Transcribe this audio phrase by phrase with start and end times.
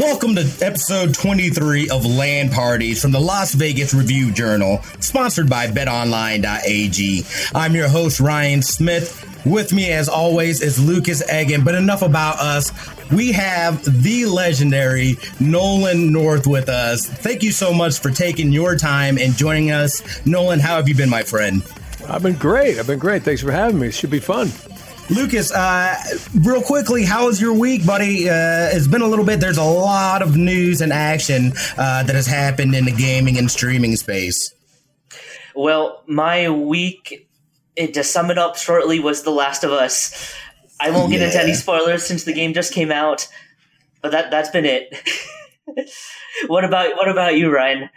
[0.00, 5.66] Welcome to episode 23 of LAN Parties from the Las Vegas Review Journal, sponsored by
[5.66, 7.26] betonline.ag.
[7.54, 9.44] I'm your host, Ryan Smith.
[9.44, 11.64] With me, as always, is Lucas Egan.
[11.64, 12.72] But enough about us.
[13.12, 17.04] We have the legendary Nolan North with us.
[17.04, 20.24] Thank you so much for taking your time and joining us.
[20.24, 21.62] Nolan, how have you been, my friend?
[22.08, 22.78] I've been great.
[22.78, 23.22] I've been great.
[23.22, 23.88] Thanks for having me.
[23.88, 24.50] It should be fun.
[25.10, 25.96] Lucas, uh,
[26.42, 28.28] real quickly, how was your week, buddy?
[28.28, 29.40] Uh, it's been a little bit.
[29.40, 33.50] There's a lot of news and action uh, that has happened in the gaming and
[33.50, 34.54] streaming space.
[35.56, 37.28] Well, my week,
[37.74, 40.32] it, to sum it up shortly, was The Last of Us.
[40.78, 41.26] I won't get yeah.
[41.26, 43.26] into any spoilers since the game just came out,
[44.02, 44.94] but that that's been it.
[46.46, 47.90] what about what about you, Ryan?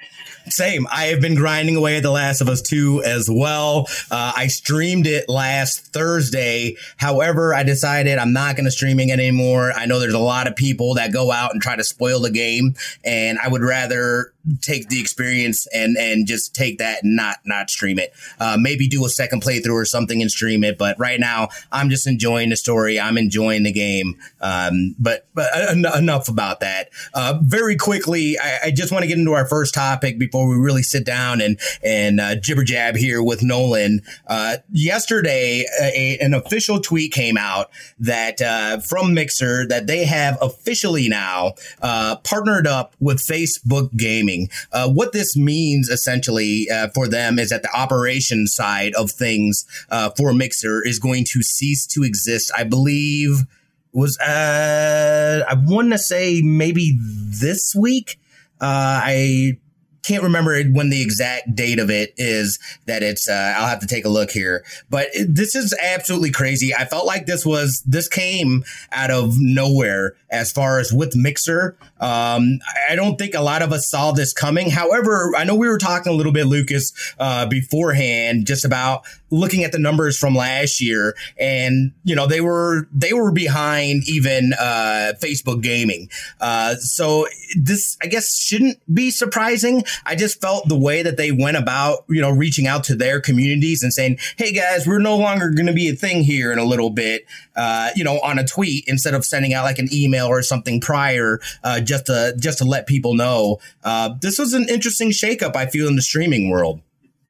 [0.49, 0.87] Same.
[0.91, 3.87] I have been grinding away at The Last of Us 2 as well.
[4.11, 6.75] Uh, I streamed it last Thursday.
[6.97, 9.71] However, I decided I'm not going to streaming it anymore.
[9.73, 12.29] I know there's a lot of people that go out and try to spoil the
[12.29, 17.37] game, and I would rather take the experience and and just take that and not
[17.45, 18.13] not stream it.
[18.39, 20.77] Uh, maybe do a second playthrough or something and stream it.
[20.77, 22.99] But right now, I'm just enjoying the story.
[22.99, 24.19] I'm enjoying the game.
[24.41, 26.89] Um, but but en- enough about that.
[27.13, 30.55] Uh, very quickly, I, I just want to get into our first topic before we
[30.55, 34.01] really sit down and and uh, jibber jab here with Nolan.
[34.27, 40.37] Uh, yesterday, a, an official tweet came out that uh, from Mixer that they have
[40.41, 44.32] officially now uh, partnered up with Facebook Gaming
[44.71, 49.65] Uh, what this means essentially uh, for them is that the operation side of things
[49.89, 52.51] uh, for Mixer is going to cease to exist.
[52.57, 53.45] I believe
[53.93, 58.19] was uh, I want to say maybe this week.
[58.59, 59.57] Uh, I
[60.03, 63.87] can't remember when the exact date of it is that it's uh, i'll have to
[63.87, 66.73] take a look here but this is absolutely crazy.
[66.73, 71.77] I felt like this was this came out of nowhere as far as with mixer.
[71.99, 72.59] Um,
[72.89, 74.69] i don't think a lot of us saw this coming.
[74.69, 79.03] However i know we were talking a little bit lucas uh, beforehand just about
[79.33, 84.03] looking at the numbers from last year and you know they were they were behind
[84.07, 86.09] even uh, facebook gaming
[86.41, 87.27] uh, so
[87.57, 92.05] this i guess shouldn't be surprising I just felt the way that they went about,
[92.09, 95.67] you know, reaching out to their communities and saying, "Hey guys, we're no longer going
[95.67, 98.85] to be a thing here in a little bit," uh, you know, on a tweet
[98.87, 102.65] instead of sending out like an email or something prior, uh, just to just to
[102.65, 103.59] let people know.
[103.83, 105.55] Uh, this was an interesting shakeup.
[105.55, 106.81] I feel in the streaming world.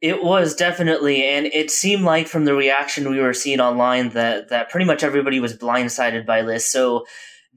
[0.03, 4.49] It was definitely, and it seemed like from the reaction we were seeing online that
[4.49, 6.69] that pretty much everybody was blindsided by this.
[6.69, 7.05] So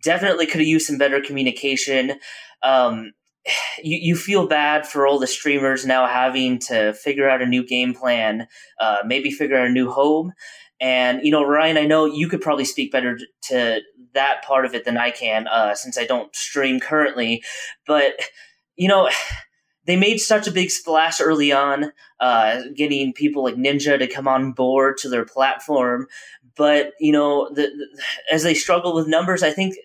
[0.01, 2.21] definitely could have used some better communication.
[2.63, 3.15] Um,
[3.83, 7.67] you, you feel bad for all the streamers now having to figure out a new
[7.67, 8.47] game plan,
[8.81, 10.33] uh, maybe figure out a new home.
[10.81, 13.19] And, you know, Ryan, I know you could probably speak better
[13.49, 13.81] to
[14.15, 17.43] that part of it than I can, uh, since I don't stream currently.
[17.89, 18.21] But,
[18.77, 19.11] you know,
[19.85, 24.29] they made such a big splash early on, uh, getting people like Ninja to come
[24.29, 26.07] on board to their platform.
[26.57, 29.77] But, you know, the, the, as they struggle with numbers, I think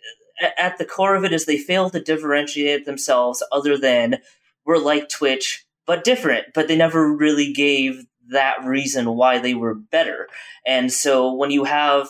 [0.58, 4.20] at the core of it is they fail to differentiate themselves other than
[4.66, 6.47] we're like Twitch, but different.
[6.53, 10.30] But they never really gave that reason why they were better.
[10.66, 12.09] And so when you have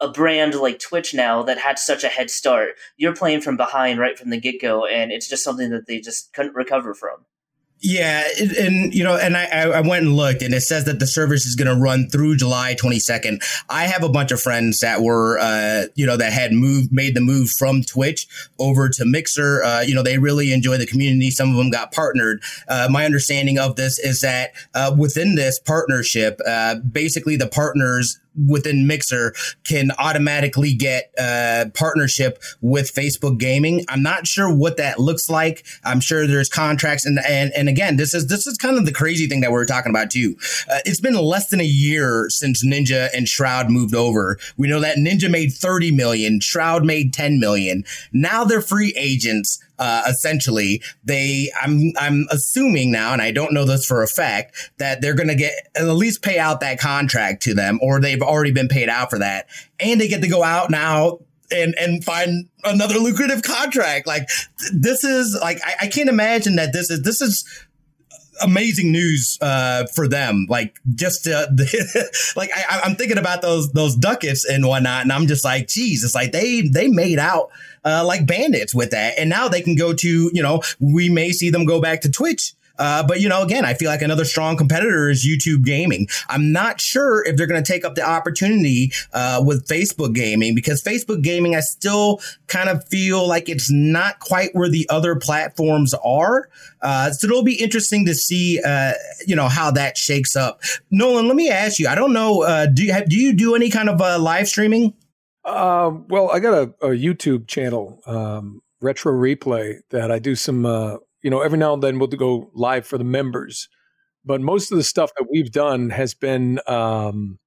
[0.00, 4.00] a brand like Twitch now that had such a head start, you're playing from behind
[4.00, 7.24] right from the get go, and it's just something that they just couldn't recover from.
[7.84, 11.06] Yeah, and you know, and I, I went and looked, and it says that the
[11.06, 13.42] service is going to run through July 22nd.
[13.68, 17.16] I have a bunch of friends that were, uh, you know, that had moved, made
[17.16, 18.28] the move from Twitch
[18.60, 19.64] over to Mixer.
[19.64, 21.32] Uh, you know, they really enjoy the community.
[21.32, 22.40] Some of them got partnered.
[22.68, 28.20] Uh, my understanding of this is that uh, within this partnership, uh, basically the partners
[28.48, 29.34] within Mixer
[29.64, 33.84] can automatically get a partnership with Facebook Gaming.
[33.88, 35.64] I'm not sure what that looks like.
[35.84, 38.92] I'm sure there's contracts and and and again, this is this is kind of the
[38.92, 40.36] crazy thing that we are talking about too.
[40.70, 44.38] Uh, it's been less than a year since Ninja and Shroud moved over.
[44.56, 47.84] We know that Ninja made 30 million, Shroud made 10 million.
[48.12, 53.64] Now they're free agents Uh, essentially, they I'm I'm assuming now, and I don't know
[53.64, 57.42] this for a fact, that they're going to get at least pay out that contract
[57.44, 59.46] to them, or they've already been paid out for that,
[59.80, 61.18] and they get to go out now
[61.50, 64.06] and and find another lucrative contract.
[64.06, 64.28] Like
[64.72, 67.44] this is like I, I can't imagine that this is this is
[68.40, 70.46] amazing news uh, for them.
[70.48, 71.46] Like just uh,
[72.36, 76.04] like I, I'm thinking about those those ducats and whatnot, and I'm just like, geez,
[76.04, 77.50] it's like they they made out
[77.84, 81.30] uh, like bandits with that, and now they can go to you know we may
[81.30, 84.24] see them go back to Twitch uh, but you know, again, I feel like another
[84.24, 86.08] strong competitor is YouTube Gaming.
[86.28, 90.54] I'm not sure if they're going to take up the opportunity uh, with Facebook Gaming
[90.54, 95.16] because Facebook Gaming, I still kind of feel like it's not quite where the other
[95.16, 96.48] platforms are.
[96.80, 98.92] Uh, so it'll be interesting to see, uh,
[99.26, 100.60] you know, how that shakes up.
[100.90, 101.88] Nolan, let me ask you.
[101.88, 102.42] I don't know.
[102.42, 104.94] Uh, do you have, do you do any kind of uh, live streaming?
[105.44, 110.66] Um, well, I got a, a YouTube channel, um, Retro Replay, that I do some
[111.22, 113.68] you know, every now and then we'll go live for the members,
[114.24, 117.38] but most of the stuff that we've done has been, um,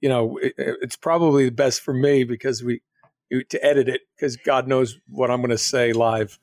[0.00, 2.80] you know, it, it's probably the best for me because we
[3.50, 6.38] to edit it because God knows what I'm going to say live.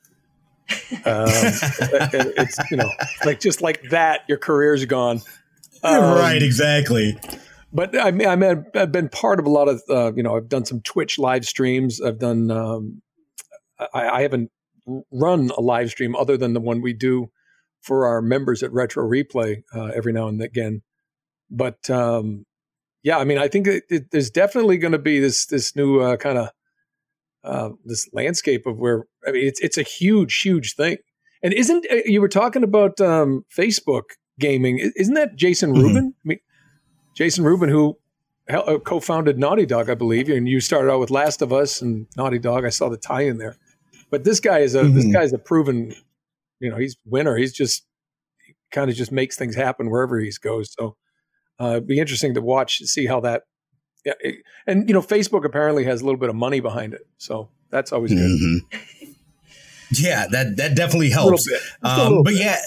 [0.70, 0.72] Um,
[1.04, 2.90] it, it's you know,
[3.24, 5.22] like just like that, your career's gone.
[5.82, 7.16] Um, right, exactly.
[7.72, 10.48] But I mean, I I've been part of a lot of, uh, you know, I've
[10.48, 12.00] done some Twitch live streams.
[12.00, 13.02] I've done, um,
[13.78, 14.50] I, I haven't
[15.10, 17.30] run a live stream other than the one we do
[17.82, 20.82] for our members at Retro Replay uh, every now and again.
[21.50, 22.44] But um,
[23.02, 26.00] yeah, I mean, I think it, it, there's definitely going to be this this new
[26.00, 26.50] uh, kind of
[27.44, 30.96] uh, this landscape of where I mean, it's it's a huge, huge thing.
[31.42, 34.04] And isn't uh, you were talking about um, Facebook
[34.38, 34.78] gaming?
[34.96, 35.82] Isn't that Jason mm-hmm.
[35.82, 36.14] Rubin?
[36.24, 36.38] I mean,
[37.14, 37.96] Jason Rubin, who
[38.48, 42.06] uh, co-founded Naughty Dog, I believe, and you started out with Last of Us and
[42.16, 42.64] Naughty Dog.
[42.64, 43.56] I saw the tie-in there.
[44.16, 44.94] But this guy is a mm-hmm.
[44.94, 45.94] this guy's a proven,
[46.58, 47.36] you know, he's winner.
[47.36, 47.84] He's just
[48.46, 50.72] he kind of just makes things happen wherever he goes.
[50.72, 50.96] So
[51.60, 53.42] uh, it'd be interesting to watch to see how that.
[54.06, 54.36] Yeah, it,
[54.66, 57.92] and you know, Facebook apparently has a little bit of money behind it, so that's
[57.92, 58.22] always good.
[58.22, 58.78] Mm-hmm.
[59.92, 61.48] Yeah, that that definitely helps.
[61.80, 62.40] Um, but bit.
[62.40, 62.58] yeah,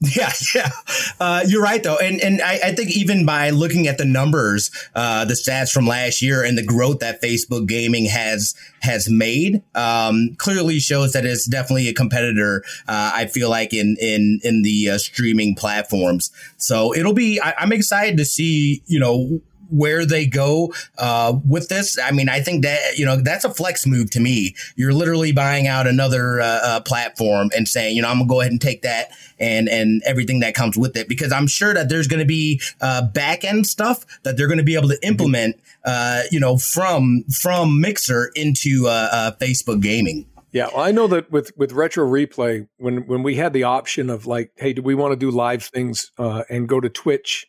[0.16, 0.70] Yeah, yeah,
[1.18, 4.70] uh, you're right though, and and I, I, think even by looking at the numbers,
[4.94, 9.60] uh, the stats from last year and the growth that Facebook Gaming has has made,
[9.74, 12.62] um, clearly shows that it's definitely a competitor.
[12.86, 17.40] Uh, I feel like in in in the uh, streaming platforms, so it'll be.
[17.40, 21.98] I, I'm excited to see you know where they go uh, with this.
[21.98, 24.54] I mean, I think that you know that's a flex move to me.
[24.76, 28.40] You're literally buying out another uh, uh, platform and saying, you know, I'm gonna go
[28.40, 31.88] ahead and take that and and everything that comes with it because I'm sure that
[31.88, 34.98] there's going to be uh, back end stuff that they're going to be able to
[35.06, 40.26] implement, uh, you know, from from Mixer into uh, uh, Facebook Gaming.
[40.50, 44.10] Yeah, well, I know that with with retro replay, when when we had the option
[44.10, 47.46] of like, hey, do we want to do live things uh, and go to Twitch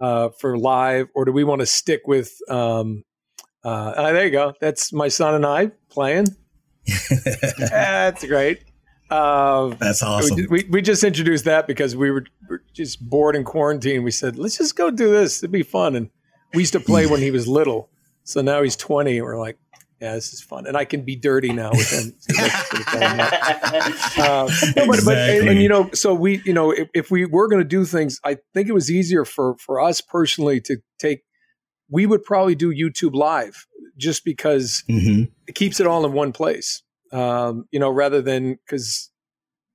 [0.00, 2.32] uh, for live, or do we want to stick with?
[2.48, 3.04] Um,
[3.64, 4.54] uh, uh, there you go.
[4.60, 6.28] That's my son and I playing.
[7.58, 8.64] That's great.
[9.10, 10.36] Uh, That's awesome.
[10.36, 14.04] We, we, we just introduced that because we were, were, just bored in quarantine.
[14.04, 15.42] We said, let's just go do this.
[15.42, 15.96] It'd be fun.
[15.96, 16.10] And
[16.54, 17.90] we used to play when he was little.
[18.22, 19.18] So now he's 20.
[19.18, 19.58] And we're like,
[20.00, 20.66] yeah, this is fun.
[20.66, 22.14] And I can be dirty now with him.
[24.18, 25.00] uh, no, but, exactly.
[25.04, 27.68] but and, and, you know, so we, you know, if, if we were going to
[27.68, 31.22] do things, I think it was easier for, for us personally to take,
[31.90, 33.66] we would probably do YouTube live
[33.98, 35.24] just because mm-hmm.
[35.46, 39.10] it keeps it all in one place um, you know, rather than because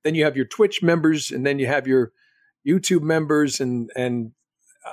[0.04, 2.12] then you have your Twitch members and then you have your
[2.66, 4.32] YouTube members and and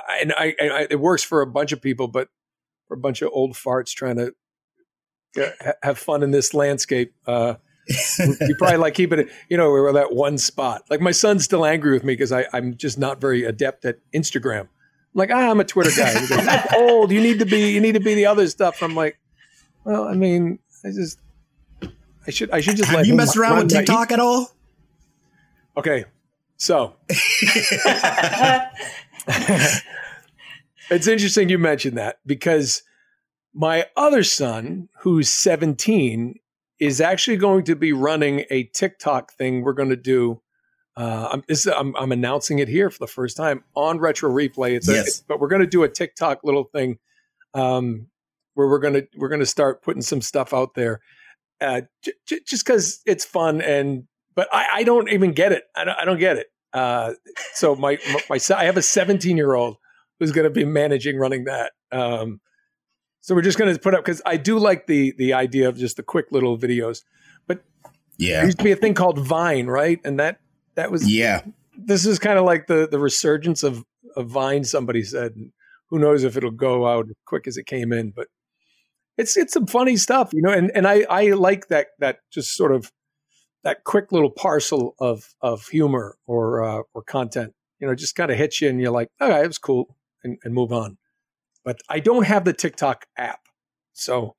[0.10, 2.30] and I, I, it works for a bunch of people, but
[2.88, 4.43] for a bunch of old farts trying to ha-
[5.82, 7.14] have fun in this landscape.
[7.26, 7.56] Uh,
[8.20, 10.84] you probably like keeping it, you know, we're that one spot.
[10.90, 14.62] Like my son's still angry with me because I'm just not very adept at Instagram.
[14.62, 14.70] I'm
[15.14, 16.14] like, ah, I'm a Twitter guy.
[16.14, 17.12] Goes, That's old.
[17.12, 17.72] You need to be.
[17.72, 18.82] You need to be the other stuff.
[18.82, 19.20] I'm like,
[19.84, 21.20] well, I mean, I just
[22.28, 24.52] I should I should just have you messed around with TikTok at all?
[25.76, 26.06] Okay,
[26.58, 26.96] so
[30.90, 32.84] it's interesting you mentioned that because
[33.54, 36.40] my other son, who's 17,
[36.80, 40.42] is actually going to be running a TikTok thing we're going to do.
[40.96, 44.76] Uh, I'm, this, I'm, I'm, announcing it here for the first time on Retro Replay.
[44.76, 45.22] It's, yes.
[45.22, 47.00] a, but we're going to do a TikTok little thing
[47.56, 48.08] um,
[48.54, 51.02] where we're going to we're going to start putting some stuff out there
[51.64, 54.04] uh, j- j- just because it's fun and
[54.36, 55.64] but I, I, don't even get it.
[55.76, 56.48] I don't, I don't get it.
[56.74, 57.14] Uh,
[57.54, 59.78] so my, my, my I have a 17 year old
[60.20, 61.72] who's going to be managing running that.
[61.92, 62.42] Um,
[63.24, 65.78] so we're just going to put up because I do like the the idea of
[65.78, 67.04] just the quick little videos.
[67.48, 67.64] But
[68.18, 68.38] Yeah.
[68.38, 70.00] There used to be a thing called Vine, right?
[70.04, 70.40] And that
[70.76, 71.42] that was Yeah.
[71.78, 73.86] this is kind of like the the resurgence of
[74.18, 74.66] of Vine.
[74.66, 75.54] Somebody said, and
[75.90, 78.28] who knows if it'll go out as quick as it came in, but
[79.18, 80.52] it's it's some funny stuff, you know.
[80.52, 82.92] And and I I like that that just sort of
[83.64, 88.32] that quick little parcel of of humor or uh, or content, you know, just kind
[88.32, 90.98] of hits you, and you're like, okay, it was cool, and, and move on.
[91.64, 93.40] But I don't have the TikTok app,
[93.94, 94.36] so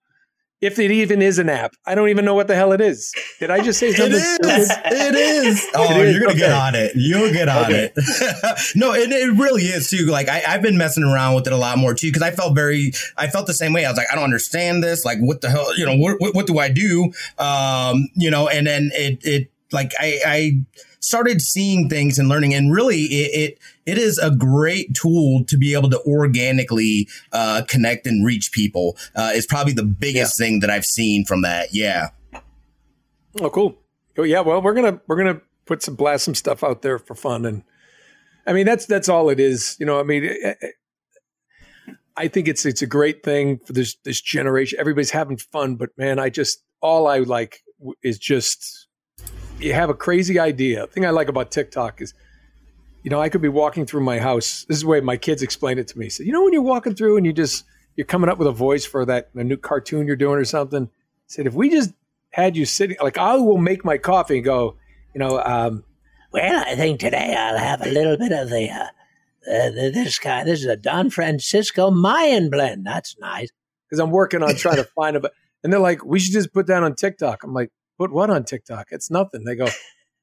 [0.61, 1.73] if it even is an app.
[1.85, 3.13] I don't even know what the hell it is.
[3.39, 4.15] Did I just say something?
[4.19, 4.35] is.
[4.35, 4.69] stupid?
[4.87, 5.67] It is.
[5.75, 6.15] Oh, It is?
[6.15, 6.93] you're gonna get on it.
[6.95, 7.91] You'll get on Okay.
[7.95, 8.73] it.
[8.77, 10.07] no, and it really is too.
[10.07, 12.55] Like I, I've been messing around with it a lot more too because I felt
[12.55, 12.93] very.
[13.19, 13.85] I felt the same way.
[13.85, 15.05] I was like, I don't understand this.
[15.05, 15.77] Like, what the hell?
[15.77, 17.13] You know, what what, what do I do?
[17.39, 20.59] Um, you know, and then it it like I I
[21.01, 25.57] started seeing things and learning, and really it it, it is a great tool to
[25.57, 28.97] be able to organically uh, connect and reach people.
[29.15, 31.69] Uh, is probably the biggest thing that I've seen from that.
[31.73, 32.11] Yeah.
[33.41, 33.77] Oh, cool.
[34.17, 34.41] Oh, yeah.
[34.41, 37.65] Well, we're gonna we're gonna put some blast some stuff out there for fun, and
[38.47, 39.77] I mean that's that's all it is.
[39.81, 40.69] You know, I mean, eh, eh,
[42.17, 44.79] I think it's it's a great thing for this this generation.
[44.79, 47.63] Everybody's having fun, but man, I just all I like
[48.03, 48.87] is just
[49.59, 50.83] you have a crazy idea.
[50.83, 52.15] The thing I like about TikTok is.
[53.05, 54.65] You know, I could be walking through my house.
[54.67, 56.09] This is the way my kids explain it to me.
[56.09, 57.65] So, you know, when you're walking through and you just
[57.97, 60.91] you're coming up with a voice for that a new cartoon you're doing or something.
[61.27, 61.93] Said if we just
[62.31, 64.77] had you sitting like I will make my coffee and go,
[65.15, 65.85] you know, um,
[66.33, 70.19] Well, I think today I'll have a little bit of the, uh, uh, the this
[70.19, 70.43] guy.
[70.43, 72.87] This is a Don Francisco Mayan blend.
[72.87, 73.51] That's nice.
[73.87, 75.31] because I'm working on trying to find a.
[75.63, 77.43] And they're like, we should just put that on TikTok.
[77.45, 78.89] I'm like, put what on TikTok?
[78.91, 79.45] It's nothing.
[79.45, 79.69] They go,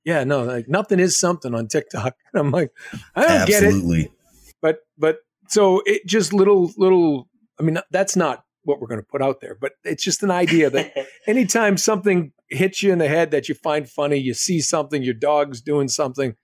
[0.06, 2.16] yeah, no, like nothing is something on TikTok.
[2.34, 2.72] And I'm like,
[3.16, 3.68] I don't get it.
[3.68, 4.12] Absolutely.
[4.62, 7.28] But but so it just little little.
[7.60, 10.32] I mean, that's not what we're going to put out there, but it's just an
[10.32, 10.94] idea that
[11.28, 15.16] anytime something hits you in the head that you find funny, you see something, your
[15.16, 16.36] dog's doing something,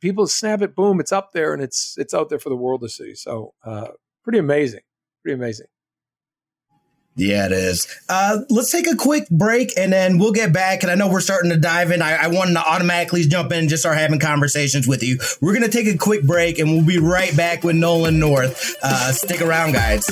[0.00, 2.82] people snap it, boom, it's up there and it's it's out there for the world
[2.82, 3.14] to see.
[3.14, 3.88] So uh,
[4.24, 4.80] pretty amazing,
[5.22, 5.66] pretty amazing.
[7.18, 7.88] Yeah, it is.
[8.08, 10.84] Uh, let's take a quick break and then we'll get back.
[10.84, 12.00] And I know we're starting to dive in.
[12.00, 15.18] I, I wanted to automatically jump in and just start having conversations with you.
[15.40, 18.76] We're going to take a quick break and we'll be right back with Nolan North.
[18.82, 20.08] Uh, stick around, guys.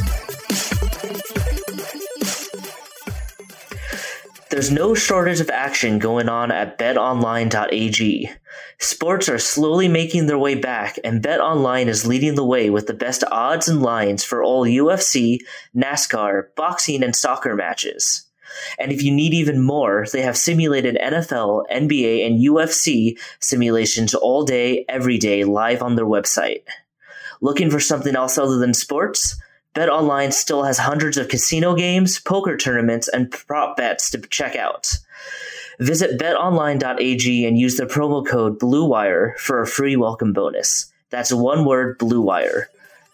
[4.49, 8.31] There's no shortage of action going on at betonline.ag.
[8.79, 12.95] Sports are slowly making their way back, and BetOnline is leading the way with the
[12.95, 15.41] best odds and lines for all UFC,
[15.75, 18.27] NASCAR, boxing, and soccer matches.
[18.79, 24.45] And if you need even more, they have simulated NFL, NBA, and UFC simulations all
[24.45, 26.63] day, every day, live on their website.
[27.41, 29.37] Looking for something else other than sports?
[29.77, 34.97] BetOnline still has hundreds of casino games, poker tournaments, and prop bets to check out.
[35.79, 40.91] Visit betonline.ag and use the promo code BLUEWIRE for a free welcome bonus.
[41.11, 42.69] That's one word BLUEWIRE.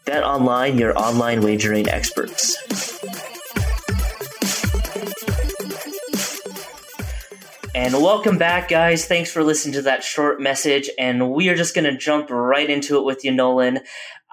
[0.06, 2.56] BetOnline, your online wagering experts.
[7.74, 9.06] And welcome back, guys.
[9.06, 10.90] Thanks for listening to that short message.
[10.98, 13.80] And we are just going to jump right into it with you, Nolan.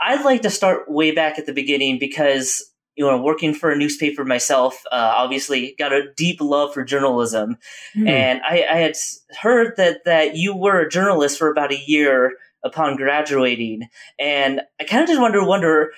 [0.01, 2.61] I'd like to start way back at the beginning because,
[2.95, 7.55] you know, working for a newspaper myself, uh, obviously got a deep love for journalism.
[7.95, 8.95] And I, I had
[9.41, 12.33] heard that, that you were a journalist for about a year
[12.65, 13.87] upon graduating.
[14.19, 15.91] And I kind of just wonder, wonder,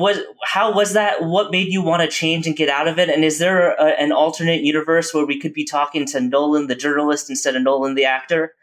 [0.00, 1.22] was how was that?
[1.22, 3.08] What made you want to change and get out of it?
[3.08, 6.74] And is there a, an alternate universe where we could be talking to Nolan the
[6.74, 8.54] journalist instead of Nolan the actor?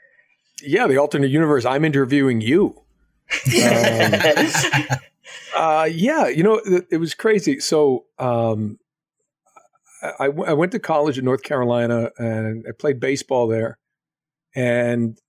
[0.61, 1.63] Yeah, the alternate universe.
[1.65, 2.81] I'm interviewing you.
[5.55, 7.59] Uh, yeah, you know, it, it was crazy.
[7.59, 8.77] So um,
[10.19, 13.79] I, I went to college in North Carolina and I played baseball there.
[14.55, 15.19] And,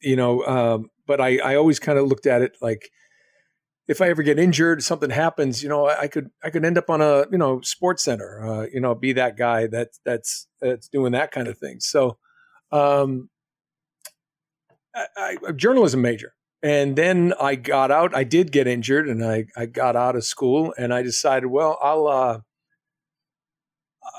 [0.00, 2.90] you know, um, but I, I always kind of looked at it like
[3.88, 6.90] if I ever get injured, something happens, you know, I, could I could end up
[6.90, 11.12] on a you know SportsCenter, uh, you know, be that guy that that's that's doing
[11.12, 11.78] that kind of thing.
[11.80, 12.18] So,
[12.72, 13.30] um,
[14.94, 18.14] I, journalism major, and then I got out.
[18.14, 21.78] I did get injured, and I I got out of school, and I decided, well,
[21.82, 22.06] I'll.
[22.08, 22.40] Uh,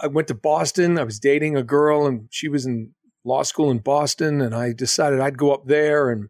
[0.02, 1.00] I went to Boston.
[1.00, 2.94] I was dating a girl, and she was in
[3.24, 6.10] law school in Boston, and I decided I'd go up there.
[6.10, 6.30] And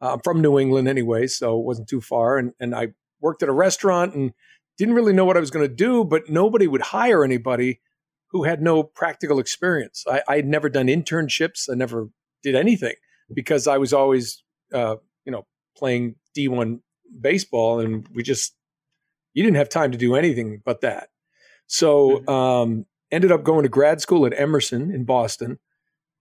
[0.00, 2.38] I'm from New England anyway, so it wasn't too far.
[2.38, 2.88] And and I
[3.20, 4.32] worked at a restaurant and
[4.76, 7.80] didn't really know what I was going to do, but nobody would hire anybody
[8.30, 10.04] who had no practical experience.
[10.08, 11.68] I, I had never done internships.
[11.70, 12.08] I never
[12.42, 12.94] did anything
[13.34, 16.80] because I was always, uh, you know, playing D1
[17.20, 18.54] baseball, and we just
[19.34, 21.08] you didn't have time to do anything but that.
[21.66, 25.58] So um, ended up going to grad school at Emerson in Boston,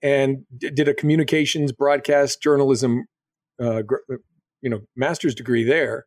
[0.01, 3.05] and d- did a communications broadcast journalism,
[3.61, 3.83] uh,
[4.61, 6.05] you know, master's degree there.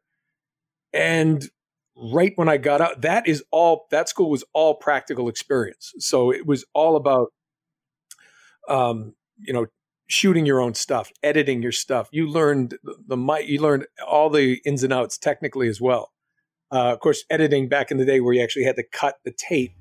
[0.93, 1.49] And
[1.97, 3.87] right when I got out, that is all.
[3.91, 5.93] That school was all practical experience.
[5.99, 7.29] So it was all about,
[8.69, 9.67] um, you know,
[10.09, 12.09] shooting your own stuff, editing your stuff.
[12.11, 12.77] You learned
[13.07, 13.49] the mic.
[13.49, 16.11] You learned all the ins and outs technically as well.
[16.73, 19.33] Uh, of course, editing back in the day where you actually had to cut the
[19.33, 19.73] tape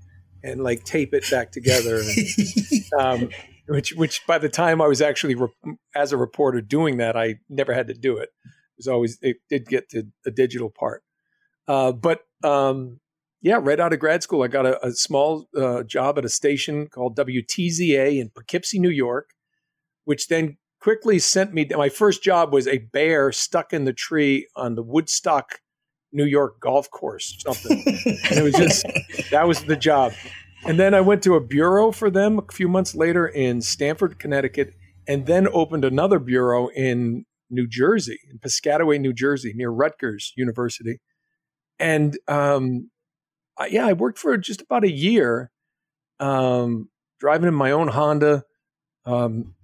[0.43, 1.99] and like tape it back together.
[1.99, 3.29] And, um,
[3.69, 7.35] which, which by the time I was actually re- as a reporter doing that, I
[7.49, 8.29] never had to do it.
[8.45, 11.03] It was always it did get to a digital part.
[11.67, 12.99] Uh, but um,
[13.41, 16.29] yeah, right out of grad school, I got a, a small uh, job at a
[16.29, 19.29] station called WTZA in Poughkeepsie, New York,
[20.05, 21.67] which then quickly sent me.
[21.69, 25.59] My first job was a bear stuck in the tree on the Woodstock
[26.11, 27.83] New York golf course something.
[27.85, 28.85] and it was just
[29.31, 30.13] that was the job.
[30.65, 34.19] And then I went to a bureau for them a few months later in Stamford,
[34.19, 34.73] Connecticut,
[35.07, 40.99] and then opened another bureau in New Jersey, in Piscataway, New Jersey, near Rutgers University.
[41.79, 42.89] And um,
[43.57, 45.49] I, yeah, I worked for just about a year,
[46.19, 46.89] um,
[47.19, 48.43] driving in my own Honda.
[49.05, 49.55] Um,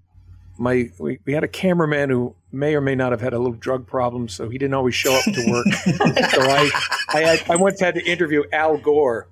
[0.57, 3.57] my we, we had a cameraman who may or may not have had a little
[3.57, 5.67] drug problem, so he didn't always show up to work.
[6.31, 6.69] so I
[7.09, 9.27] I, had, I once had to interview Al Gore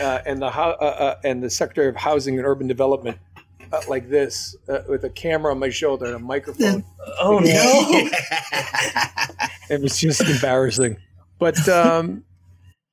[0.00, 3.18] uh, and the uh, uh, and the Secretary of Housing and Urban Development
[3.72, 6.84] uh, like this uh, with a camera on my shoulder and a microphone.
[7.20, 7.48] Oh no!
[9.70, 10.98] it was just embarrassing.
[11.38, 12.24] But um,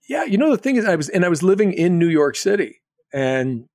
[0.08, 2.38] yeah, you know the thing is, I was and I was living in New York
[2.38, 2.82] City,
[3.13, 3.68] and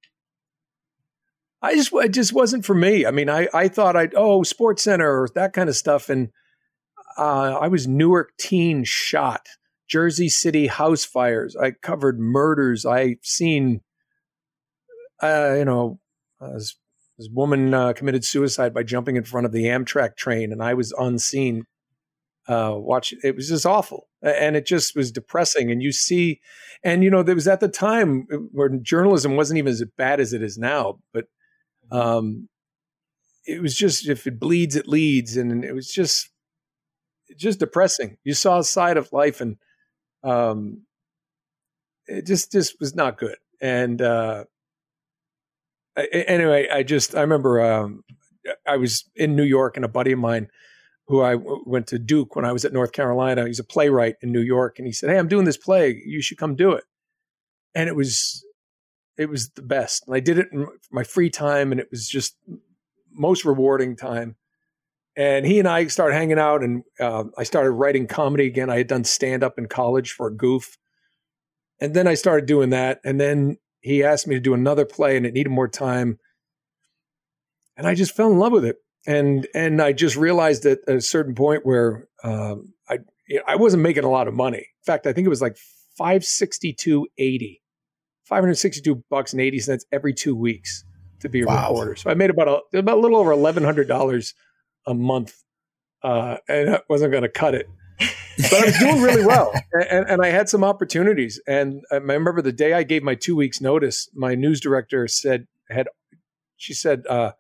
[1.62, 3.04] I just it just wasn't for me.
[3.04, 6.30] I mean, I I thought I'd oh SportsCenter or that kind of stuff, and
[7.18, 9.46] uh, I was Newark teen shot,
[9.90, 11.56] Jersey City house fires.
[11.56, 12.86] I covered murders.
[12.86, 13.80] I seen,
[15.20, 15.98] uh, you know,
[16.40, 16.76] this,
[17.18, 20.74] this woman uh, committed suicide by jumping in front of the Amtrak train, and I
[20.74, 21.64] was unseen.
[22.48, 25.70] Uh, watch it was just awful, and it just was depressing.
[25.70, 26.40] And you see,
[26.82, 30.32] and you know, there was at the time where journalism wasn't even as bad as
[30.32, 31.26] it is now, but
[31.90, 32.48] um,
[33.44, 36.30] it was just if it bleeds, it leads, and it was just
[37.36, 38.16] just depressing.
[38.24, 39.56] You saw a side of life, and
[40.22, 40.82] um,
[42.06, 43.36] it just just was not good.
[43.60, 44.44] And uh,
[45.96, 48.04] I, anyway, I just I remember um,
[48.66, 50.48] I was in New York, and a buddy of mine
[51.08, 53.46] who I w- went to Duke when I was at North Carolina.
[53.46, 56.00] He's a playwright in New York, and he said, "Hey, I'm doing this play.
[56.04, 56.84] You should come do it."
[57.74, 58.44] And it was
[59.16, 60.06] it was the best.
[60.06, 62.36] And I did it in my free time, and it was just
[63.12, 64.36] most rewarding time.
[65.20, 68.70] And he and I started hanging out, and uh, I started writing comedy again.
[68.70, 70.78] I had done stand up in college for a goof,
[71.78, 73.00] and then I started doing that.
[73.04, 76.18] And then he asked me to do another play, and it needed more time.
[77.76, 80.96] And I just fell in love with it, and and I just realized that at
[80.96, 83.00] a certain point where um, I
[83.46, 84.56] I wasn't making a lot of money.
[84.56, 85.58] In fact, I think it was like
[85.98, 87.60] five sixty two eighty
[88.24, 90.84] 562 bucks and 80 cents every two weeks
[91.18, 91.70] to be a wow.
[91.70, 91.96] reporter.
[91.96, 94.34] So I made about a, about a little over $1,100
[94.86, 95.42] a month.
[96.02, 99.52] Uh, and I wasn't going to cut it, but I was doing really well.
[99.72, 101.40] And, and, I had some opportunities.
[101.46, 105.46] And I remember the day I gave my two weeks notice, my news director said,
[105.68, 105.88] had,
[106.56, 107.32] she said, uh,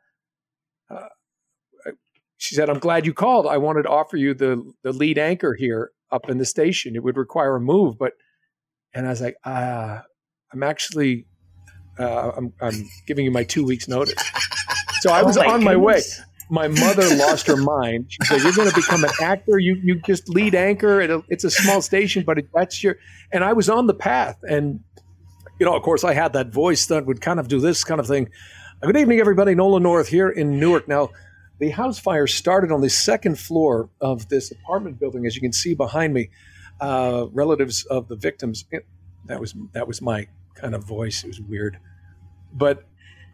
[0.90, 1.08] uh,
[2.36, 3.46] she said, I'm glad you called.
[3.46, 6.96] I wanted to offer you the, the lead anchor here up in the station.
[6.96, 8.12] It would require a move, but,
[8.92, 10.02] and I was like, ah,
[10.52, 11.26] I'm actually
[12.00, 14.14] uh, I'm, I'm giving you my two weeks notice.
[15.00, 15.64] So I was oh my on goodness.
[15.64, 16.02] my way.
[16.50, 18.06] My mother lost her mind.
[18.08, 19.58] She said, "You're going to become an actor.
[19.58, 21.00] You you just lead anchor.
[21.00, 22.96] A, it's a small station, but it, that's your."
[23.32, 24.80] And I was on the path, and
[25.60, 28.00] you know, of course, I had that voice that would kind of do this kind
[28.00, 28.30] of thing.
[28.82, 29.54] Good evening, everybody.
[29.54, 30.88] Nolan North here in Newark.
[30.88, 31.10] Now,
[31.60, 35.52] the house fire started on the second floor of this apartment building, as you can
[35.52, 36.30] see behind me.
[36.80, 38.64] Uh, relatives of the victims.
[39.26, 41.22] That was that was my kind of voice.
[41.22, 41.78] It was weird,
[42.52, 42.84] but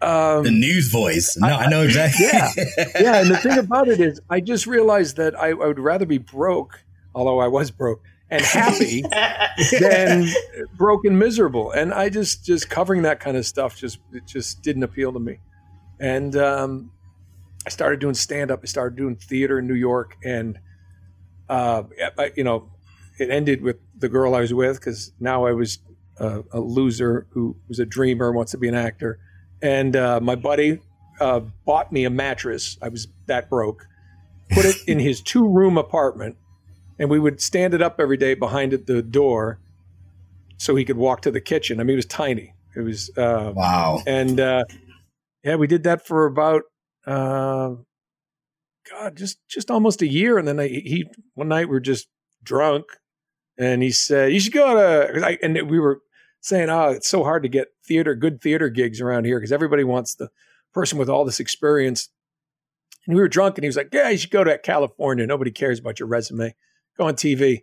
[0.03, 1.37] um, the news voice.
[1.39, 2.27] No, I, I know exactly.
[2.27, 2.51] yeah,
[3.01, 3.21] yeah.
[3.21, 6.19] And the thing about it is, I just realized that I, I would rather be
[6.19, 9.03] broke, although I was broke and happy,
[9.81, 10.29] than
[10.77, 11.71] broke and miserable.
[11.71, 15.21] And I just just covering that kind of stuff just it just didn't appeal to
[15.21, 15.39] me.
[15.99, 16.93] And um,
[17.67, 18.61] I started doing stand up.
[18.63, 20.59] I started doing theater in New York, and
[21.49, 21.85] uh,
[22.19, 22.71] I, you know,
[23.19, 25.79] it ended with the girl I was with because now I was
[26.19, 29.19] a, a, loser who was a dreamer, wants to be an actor.
[29.63, 30.81] And uh, my buddy
[31.21, 32.79] uh, bought me a mattress.
[32.83, 33.87] I was that broke.
[34.51, 36.37] Put it in his two room apartment,
[36.99, 39.59] and we would stand it up every day behind the door
[40.59, 41.81] so he could walk to the kitchen.
[41.81, 42.55] I mean, it was tiny.
[42.75, 44.03] It was uh, wow.
[44.07, 44.65] And uh,
[45.43, 46.63] yeah, we did that for about
[47.07, 47.75] uh,
[48.91, 50.39] God, just just almost a year.
[50.39, 52.09] And then I, he one night we are just
[52.43, 52.85] drunk,
[53.59, 55.27] and he said you should go to.
[55.27, 56.03] I, and we were
[56.41, 59.85] saying, oh, it's so hard to get theater, good theater gigs around here because everybody
[59.85, 60.29] wants the
[60.73, 62.09] person with all this experience.
[63.07, 65.27] And we were drunk, and he was like, yeah, you should go to California.
[65.27, 66.55] Nobody cares about your resume.
[66.99, 67.61] Go on TV.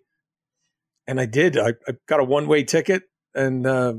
[1.06, 1.58] And I did.
[1.58, 3.04] I, I got a one way ticket
[3.36, 3.96] and uh,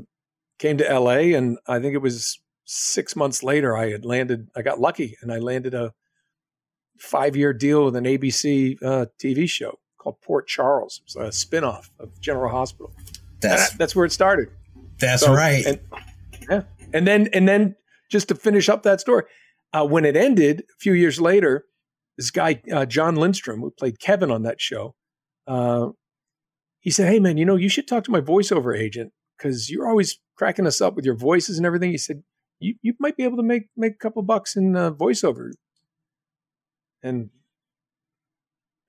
[0.57, 1.35] came to LA.
[1.37, 5.31] And I think it was six months later, I had landed, I got lucky and
[5.31, 5.93] I landed a
[6.97, 10.99] five year deal with an ABC uh, TV show called Port Charles.
[10.99, 12.93] It was a spinoff of General Hospital.
[13.41, 14.49] That's, that, that's where it started.
[14.99, 15.65] That's so, right.
[15.65, 15.79] And,
[16.49, 16.61] yeah.
[16.93, 17.75] And then, and then
[18.09, 19.23] just to finish up that story,
[19.73, 21.65] uh, when it ended a few years later,
[22.17, 24.95] this guy, uh, Jon Lindstrom, who played Kevin on that show,
[25.47, 25.89] uh,
[26.79, 29.87] he said, Hey, man, you know, you should talk to my voiceover agent because you're
[29.87, 31.91] always cracking us up with your voices and everything.
[31.91, 32.23] He said,
[32.59, 35.51] You, you might be able to make, make a couple bucks in uh, voiceover.
[37.03, 37.29] And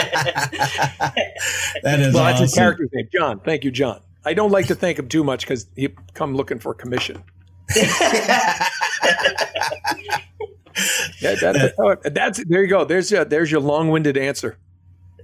[1.83, 2.23] is well, awesome.
[2.23, 3.39] that's his character's name, Jon.
[3.39, 4.01] Thank you, Jon.
[4.25, 7.23] I don't like to thank him too much because he come looking for a commission.
[7.75, 7.86] yeah,
[11.21, 12.63] that, that's, that's there.
[12.63, 12.86] You go.
[12.86, 14.57] There's your, there's your long-winded answer.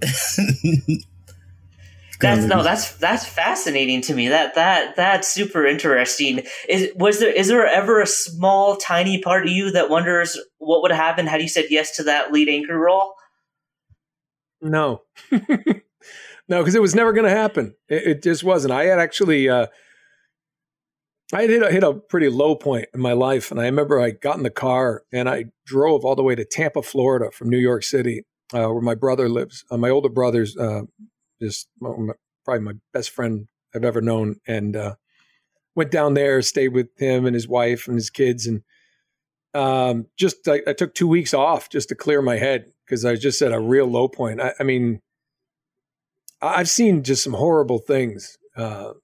[2.20, 4.28] that's no, that's that's fascinating to me.
[4.28, 6.42] That that that's super interesting.
[6.68, 10.82] Is was there is there ever a small tiny part of you that wonders what
[10.82, 13.14] would happen had you said yes to that lead anchor role?
[14.62, 17.74] No, no, because it was never going to happen.
[17.88, 18.72] It, it, just wasn't.
[18.72, 19.66] I had actually, uh,
[21.32, 24.00] I had hit a, hit a pretty low point in my life, and I remember
[24.00, 27.48] I got in the car and I drove all the way to Tampa, Florida, from
[27.48, 29.64] New York City, uh, where my brother lives.
[29.70, 30.82] Uh, my older brother's uh,
[31.40, 31.68] just
[32.44, 34.96] probably my best friend I've ever known, and uh,
[35.74, 38.62] went down there, stayed with him and his wife and his kids, and
[39.54, 43.12] um, just I, I, took two weeks off just to clear my head because I
[43.12, 44.40] was just at a real low point.
[44.40, 45.00] I, I mean,
[46.42, 48.94] I've seen just some horrible things uh,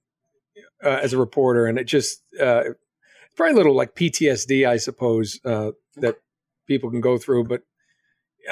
[0.83, 2.63] uh, as a reporter, and it just uh,
[3.37, 6.17] probably a little like PTSD, I suppose, uh, that
[6.67, 7.45] people can go through.
[7.45, 7.61] But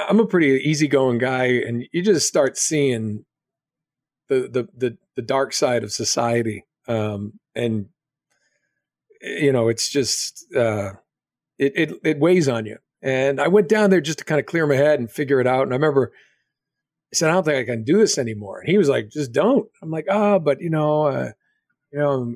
[0.07, 3.25] I'm a pretty easygoing guy, and you just start seeing
[4.29, 7.89] the the the, the dark side of society, um, and
[9.21, 10.93] you know, it's just uh,
[11.59, 12.77] it, it it weighs on you.
[13.05, 15.45] And I went down there just to kind of clear my head and figure it
[15.45, 15.63] out.
[15.63, 16.11] And I remember
[17.13, 18.59] I said, I don't think I can do this anymore.
[18.59, 19.69] And he was like, just don't.
[19.81, 21.31] I'm like, ah, oh, but you know, uh,
[21.91, 22.35] you know,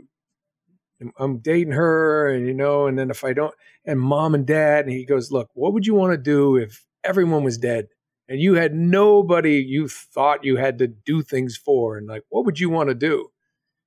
[1.01, 3.53] I'm, I'm, dating her, and you know, and then if I don't,
[3.84, 6.86] and mom and dad, and he goes, look, what would you want to do if
[7.03, 7.88] everyone was dead
[8.29, 12.45] and you had nobody you thought you had to do things for, and like, what
[12.45, 13.32] would you want to do?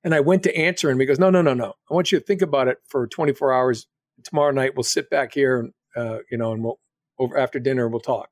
[0.03, 0.99] And I went to answer him.
[0.99, 1.75] He goes, no, no, no, no.
[1.89, 3.87] I want you to think about it for 24 hours.
[4.25, 6.79] Tomorrow night we'll sit back here and uh, you know, and we'll
[7.19, 8.29] over after dinner we'll talk.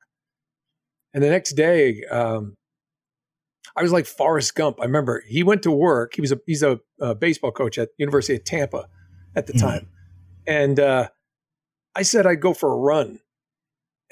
[1.14, 2.56] And the next day, um,
[3.76, 4.80] I was like Forrest Gump.
[4.80, 6.16] I remember he went to work.
[6.16, 8.88] He was a he's a, a baseball coach at University of Tampa
[9.36, 9.68] at the mm-hmm.
[9.68, 9.88] time,
[10.48, 11.10] and uh,
[11.96, 13.20] I said I'd go for a run.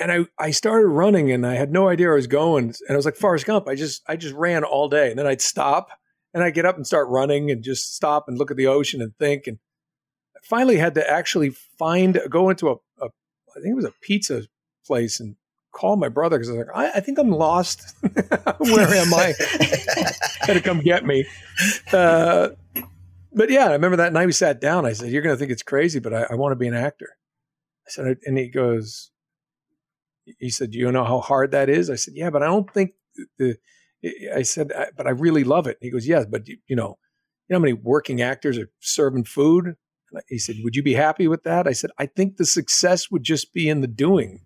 [0.01, 2.63] And I, I started running and I had no idea where I was going.
[2.87, 3.67] And I was like Forrest Gump.
[3.67, 5.09] I just I just ran all day.
[5.09, 5.89] And then I'd stop
[6.33, 9.01] and I'd get up and start running and just stop and look at the ocean
[9.01, 9.45] and think.
[9.45, 9.57] And
[10.37, 13.09] I finally had to actually find go into a, a
[13.59, 14.43] I think it was a pizza
[14.85, 15.35] place and
[15.71, 17.95] called my brother because I was like, I, I, think I'm lost.
[18.01, 19.33] Where am I?
[20.47, 21.25] To come get me.
[21.93, 22.49] Uh,
[23.31, 24.83] but yeah, I remember that night we sat down.
[24.83, 26.73] I said, "You're going to think it's crazy, but I, I want to be an
[26.73, 27.09] actor."
[27.85, 29.11] I said, and he goes,
[30.39, 32.71] he said, "Do you know how hard that is?" I said, "Yeah, but I don't
[32.73, 32.93] think
[33.37, 33.57] the."
[34.35, 36.97] I said, "But I really love it." He goes, "Yes, but you, you know,
[37.47, 39.75] you know how many working actors are serving food
[40.27, 41.67] he said, Would you be happy with that?
[41.67, 44.41] I said, I think the success would just be in the doing,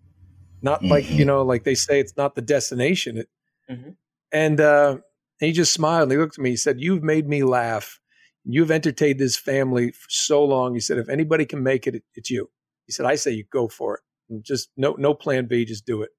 [0.62, 0.90] not mm-hmm.
[0.90, 3.18] like, you know, like they say it's not the destination.
[3.18, 3.28] It,
[3.70, 3.90] mm-hmm.
[4.32, 4.98] And uh,
[5.38, 6.50] he just smiled and he looked at me.
[6.50, 8.00] He said, You've made me laugh.
[8.44, 10.74] You've entertained this family for so long.
[10.74, 12.50] He said, If anybody can make it, it's you.
[12.86, 14.00] He said, I say you go for it.
[14.28, 16.10] And just no, no plan B, just do it.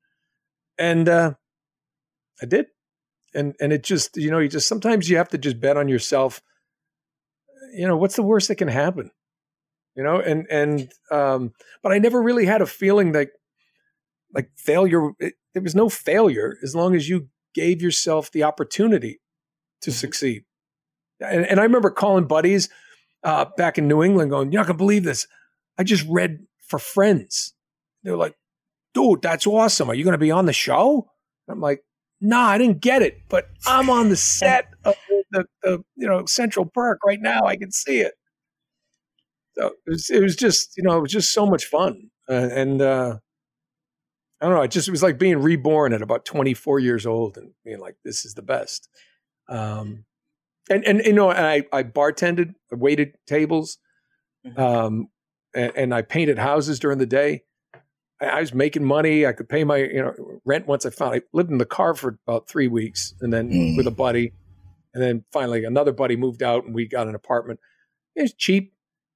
[0.77, 1.34] And uh,
[2.41, 2.67] I did.
[3.34, 5.88] And, and it just, you know, you just sometimes you have to just bet on
[5.88, 6.41] yourself.
[7.73, 9.12] You know, what's the worst that can happen?
[9.95, 13.29] You know and and um but i never really had a feeling that
[14.34, 19.21] like failure it, there was no failure as long as you gave yourself the opportunity
[19.81, 19.95] to mm-hmm.
[19.95, 20.43] succeed.
[21.19, 22.69] And, and i remember calling buddies
[23.23, 25.25] uh, back in new england going you're not gonna believe this.
[25.77, 27.53] I just read for friends.
[28.03, 28.36] They're like
[28.93, 29.89] dude that's awesome.
[29.89, 31.10] Are you gonna be on the show?
[31.49, 31.84] I'm like
[32.21, 34.95] no nah, i didn't get it but i'm on the set of
[35.31, 37.41] the, the you know central park right now.
[37.45, 38.13] I can see it
[39.58, 42.10] it was, it was just, you know, it was just so much fun.
[42.30, 43.18] uh, and uh,
[44.41, 44.62] I don't know.
[44.63, 47.96] It just it was like being reborn at about 24 years old and being like,
[48.04, 48.89] "This is the best."
[49.48, 50.06] Um,
[50.70, 53.78] and and you know, and I I bartended, I waited tables,
[54.46, 54.60] Mhm.
[54.60, 55.08] um,
[55.56, 57.44] and, and I painted houses during the day.
[58.22, 59.26] I, I was making money.
[59.26, 60.13] I could pay my you know
[60.44, 61.15] rent once I found.
[61.15, 63.78] I lived in the car for about three weeks, and then Mm.
[63.78, 64.34] with a buddy,
[64.94, 67.62] and then finally another buddy moved out, and we got an apartment.
[68.15, 68.74] It was cheap.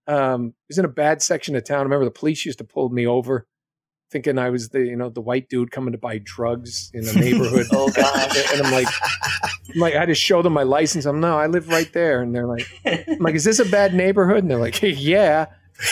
[0.09, 1.79] Um, it was in a bad section of town.
[1.79, 3.45] I remember the police used to pull me over,
[4.09, 7.13] thinking I was the you know the white dude coming to buy drugs in the
[7.13, 7.67] neighborhood.
[7.71, 8.53] Oh gosh.
[8.53, 8.87] and I'm like,
[9.73, 11.05] I'm like I had to show them my license.
[11.05, 13.93] I'm no, I live right there, and they're like, I'm like, is this a bad
[13.93, 14.39] neighborhood?
[14.39, 15.45] And they're like, yeah.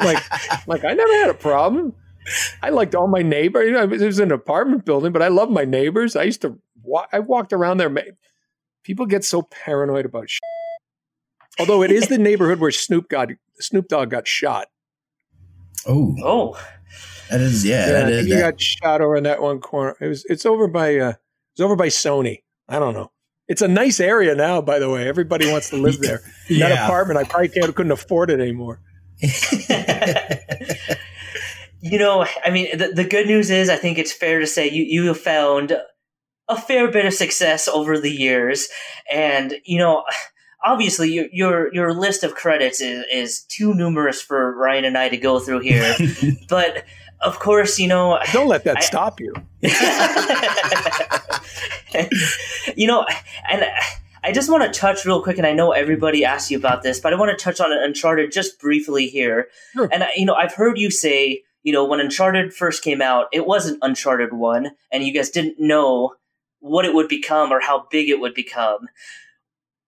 [0.00, 0.22] Like,
[0.66, 1.94] like I never had a problem.
[2.62, 3.66] I liked all my neighbors.
[3.66, 6.16] You know, it was an apartment building, but I love my neighbors.
[6.16, 6.58] I used to.
[6.82, 7.94] Wa- I walked around there.
[8.82, 10.28] People get so paranoid about.
[10.30, 10.40] Shit.
[11.58, 13.28] Although it is the neighborhood where Snoop got
[13.60, 14.68] Snoop Dogg got shot.
[15.86, 16.60] oh, oh.
[17.30, 17.86] that is yeah.
[17.86, 19.96] Yeah, that I is think he that- got shot over in that one corner.
[20.00, 20.24] It was.
[20.26, 20.96] It's over by.
[20.96, 21.12] Uh,
[21.52, 22.42] it's over by Sony.
[22.68, 23.10] I don't know.
[23.48, 25.08] It's a nice area now, by the way.
[25.08, 26.20] Everybody wants to live there.
[26.50, 28.80] That apartment, I probably can't, couldn't afford it anymore.
[31.80, 34.68] you know, I mean, the, the good news is, I think it's fair to say
[34.70, 35.76] you you have found
[36.48, 38.68] a fair bit of success over the years,
[39.10, 40.04] and you know,
[40.64, 45.08] obviously your your your list of credits is is too numerous for Ryan and I
[45.08, 45.94] to go through here,
[46.48, 46.84] but.
[47.20, 49.34] Of course, you know, Don't let that I- stop you.
[52.76, 53.04] you know,
[53.50, 53.64] and
[54.22, 57.00] I just want to touch real quick, and I know everybody asked you about this,
[57.00, 59.48] but I want to touch on Uncharted just briefly here.
[59.72, 59.88] Sure.
[59.92, 63.26] And I- you know, I've heard you say, you know, when Uncharted first came out,
[63.32, 66.14] it wasn't Uncharted One, and you guys didn't know
[66.60, 68.88] what it would become or how big it would become.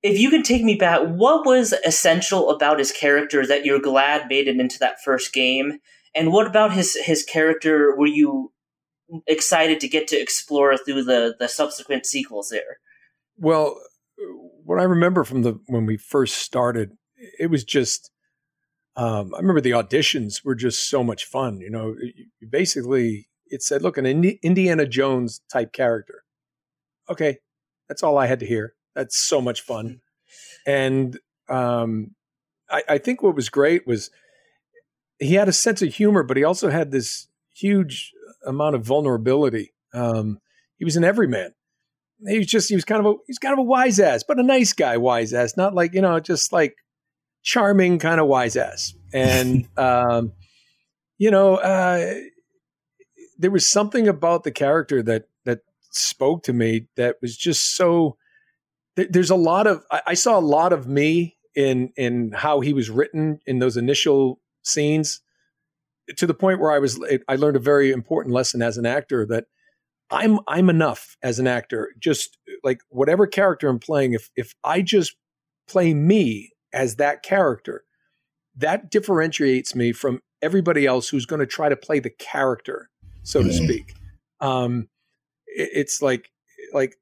[0.02, 4.28] If you could take me back, what was essential about his character that you're glad
[4.28, 5.78] made it into that first game?
[6.14, 8.52] And what about his his character were you
[9.26, 12.78] excited to get to explore through the the subsequent sequels there?
[13.36, 13.76] Well,
[14.64, 16.92] what I remember from the when we first started,
[17.38, 18.10] it was just.
[18.96, 21.60] Um, I remember the auditions were just so much fun.
[21.60, 26.24] You know, you, basically it said, "Look, an Indiana Jones type character."
[27.08, 27.38] Okay,
[27.88, 28.74] that's all I had to hear.
[28.94, 30.00] That's so much fun,
[30.66, 32.14] and um,
[32.70, 34.10] I, I think what was great was
[35.18, 38.12] he had a sense of humor, but he also had this huge
[38.46, 39.72] amount of vulnerability.
[39.92, 40.40] Um,
[40.76, 41.52] he was an everyman
[42.28, 44.38] he was just he was kind of a he's kind of a wise ass, but
[44.38, 46.76] a nice guy wise ass, not like you know just like
[47.42, 48.94] charming kind of wise ass.
[49.12, 50.32] And um,
[51.18, 52.14] you know, uh,
[53.38, 58.16] there was something about the character that that spoke to me that was just so.
[59.00, 62.60] There- There's a lot of I, I saw a lot of me in in how
[62.60, 65.20] he was written in those initial scenes,
[66.16, 69.26] to the point where I was I learned a very important lesson as an actor
[69.26, 69.46] that
[70.10, 71.90] I'm I'm enough as an actor.
[71.98, 75.16] Just like whatever character I'm playing, if if I just
[75.68, 77.84] play me as that character,
[78.56, 82.88] that differentiates me from everybody else who's going to try to play the character,
[83.22, 83.64] so to Mhm.
[83.64, 83.94] speak.
[84.40, 84.88] Um,
[85.46, 86.30] it- it's like
[86.72, 86.96] like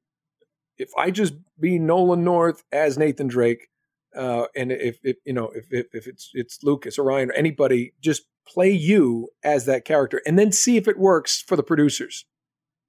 [0.79, 3.69] if I just be Nolan North as Nathan Drake,
[4.15, 7.33] uh, and if, if you know if, if if it's it's Lucas or Ryan or
[7.33, 11.63] anybody, just play you as that character, and then see if it works for the
[11.63, 12.25] producers.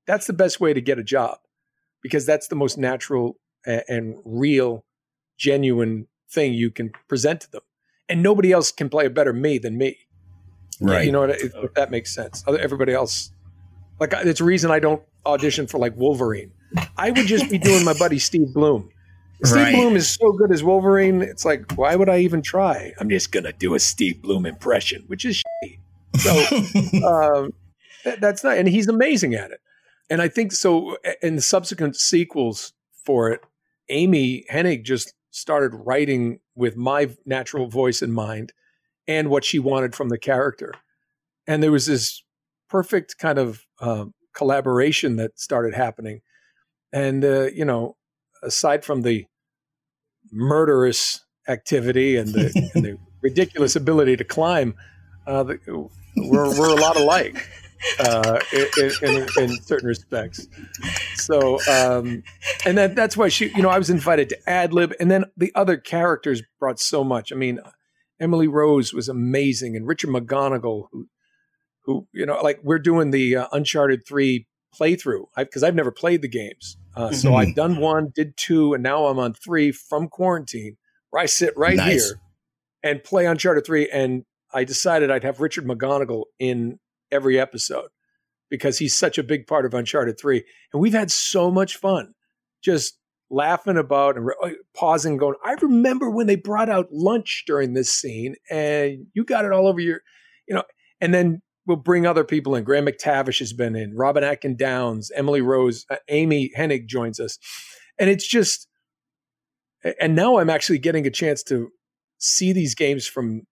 [0.06, 1.38] That's the best way to get a job
[2.02, 4.84] because that's the most natural and, and real
[5.36, 7.62] genuine thing you can present to them.
[8.08, 9.98] And nobody else can play a better me than me.
[10.80, 11.04] Right.
[11.04, 12.42] you know what, if, if that makes sense.
[12.48, 13.32] Everybody else
[14.00, 16.50] like it's a reason i don't audition for like wolverine
[16.96, 18.90] i would just be doing my buddy steve Blum
[19.44, 19.74] steve Right.
[19.74, 23.32] Blum is so good as wolverine it's like why would i even try i'm just
[23.32, 25.78] gonna do a steve Blum impression which is shitty.
[26.16, 27.52] so um,
[28.04, 29.60] that, that's not, and he's amazing at it.
[30.08, 30.96] And I think so.
[31.22, 32.72] In the subsequent sequels
[33.04, 33.42] for it,
[33.88, 38.52] Amy Hennig just started writing with my natural voice in mind
[39.06, 40.74] and what she wanted from the character.
[41.46, 42.22] And there was this
[42.68, 46.20] perfect kind of um, collaboration that started happening.
[46.92, 47.96] And, uh, you know,
[48.42, 49.26] aside from the
[50.32, 54.74] murderous activity and the, and the ridiculous ability to climb,
[55.26, 55.58] uh, the,
[56.16, 57.46] we're, we're a lot alike
[57.98, 60.46] uh, in, in, in certain respects.
[61.14, 62.22] So, um,
[62.64, 65.24] and that, that's why she, you know, I was invited to ad lib, and then
[65.36, 67.32] the other characters brought so much.
[67.32, 67.60] I mean,
[68.18, 71.06] Emily Rose was amazing, and Richard McGonagle, who,
[71.84, 74.46] who, you know, like we're doing the uh, Uncharted three
[74.78, 77.36] playthrough because I've never played the games, uh, so Mhm.
[77.48, 80.76] I've done one, did two, and now I'm on three from quarantine,
[81.10, 82.08] where I sit right Nice.
[82.08, 82.20] here
[82.82, 86.78] and play Uncharted three, and I decided I'd have Richard McGonagle in
[87.10, 87.88] every episode
[88.48, 90.44] because he's such a big part of Uncharted 3.
[90.72, 92.14] And we've had so much fun
[92.62, 92.98] just
[93.30, 97.74] laughing about and re- uh, pausing, going, I remember when they brought out lunch during
[97.74, 100.00] this scene and you got it all over your,
[100.48, 100.64] you know,
[101.00, 102.64] and then we'll bring other people in.
[102.64, 107.38] Graham McTavish has been in, Robin Atkin Downes, Emily Rose, uh, Amy Hennig joins us.
[107.96, 108.66] And it's just,
[110.00, 111.68] and now I'm actually getting a chance to
[112.18, 113.42] see these games from,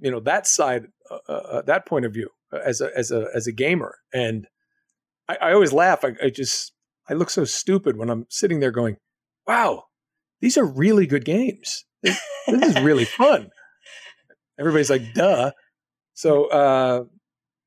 [0.00, 2.30] you know, that side, uh, uh, uh that point of view
[2.64, 3.96] as a, as a, as a gamer.
[4.12, 4.46] And
[5.28, 6.04] I, I always laugh.
[6.04, 6.72] I, I just,
[7.08, 8.96] I look so stupid when I'm sitting there going,
[9.44, 9.86] wow,
[10.40, 11.84] these are really good games.
[12.00, 13.50] This, this is really fun.
[14.56, 15.50] Everybody's like, duh.
[16.12, 17.04] So, uh,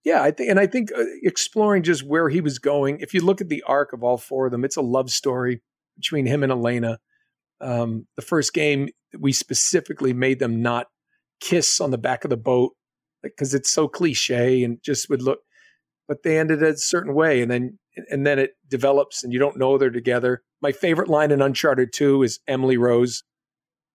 [0.07, 3.01] yeah, I think, and I think uh, exploring just where he was going.
[3.01, 5.61] If you look at the arc of all four of them, it's a love story
[5.97, 6.99] between him and Elena.
[7.59, 8.87] Um, the first game,
[9.19, 10.87] we specifically made them not
[11.41, 12.71] kiss on the back of the boat
[13.21, 15.39] because it's so cliche and just would look.
[16.07, 17.77] But they ended a certain way, and then
[18.09, 20.41] and then it develops, and you don't know they're together.
[20.61, 23.23] My favorite line in Uncharted Two is Emily Rose,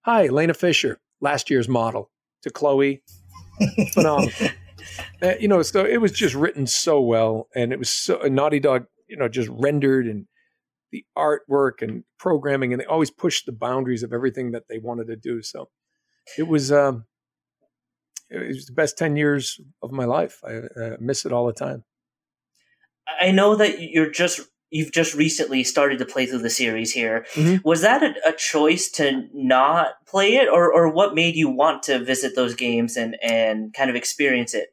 [0.02, 2.10] "Hi, Lena Fisher, last year's model."
[2.42, 3.02] To Chloe,
[3.94, 4.30] phenomenal.
[5.22, 8.60] Uh, you know, so it was just written so well, and it was so Naughty
[8.60, 10.26] Dog, you know, just rendered and
[10.90, 15.06] the artwork and programming, and they always pushed the boundaries of everything that they wanted
[15.06, 15.42] to do.
[15.42, 15.70] So
[16.36, 17.06] it was, um,
[18.30, 20.40] it was the best ten years of my life.
[20.44, 21.84] I uh, miss it all the time.
[23.20, 24.40] I know that you're just
[24.70, 27.26] you've just recently started to play through the series here.
[27.34, 27.62] Mhm.
[27.62, 31.82] Was that a, a choice to not play it, or or what made you want
[31.84, 34.71] to visit those games and and kind of experience it?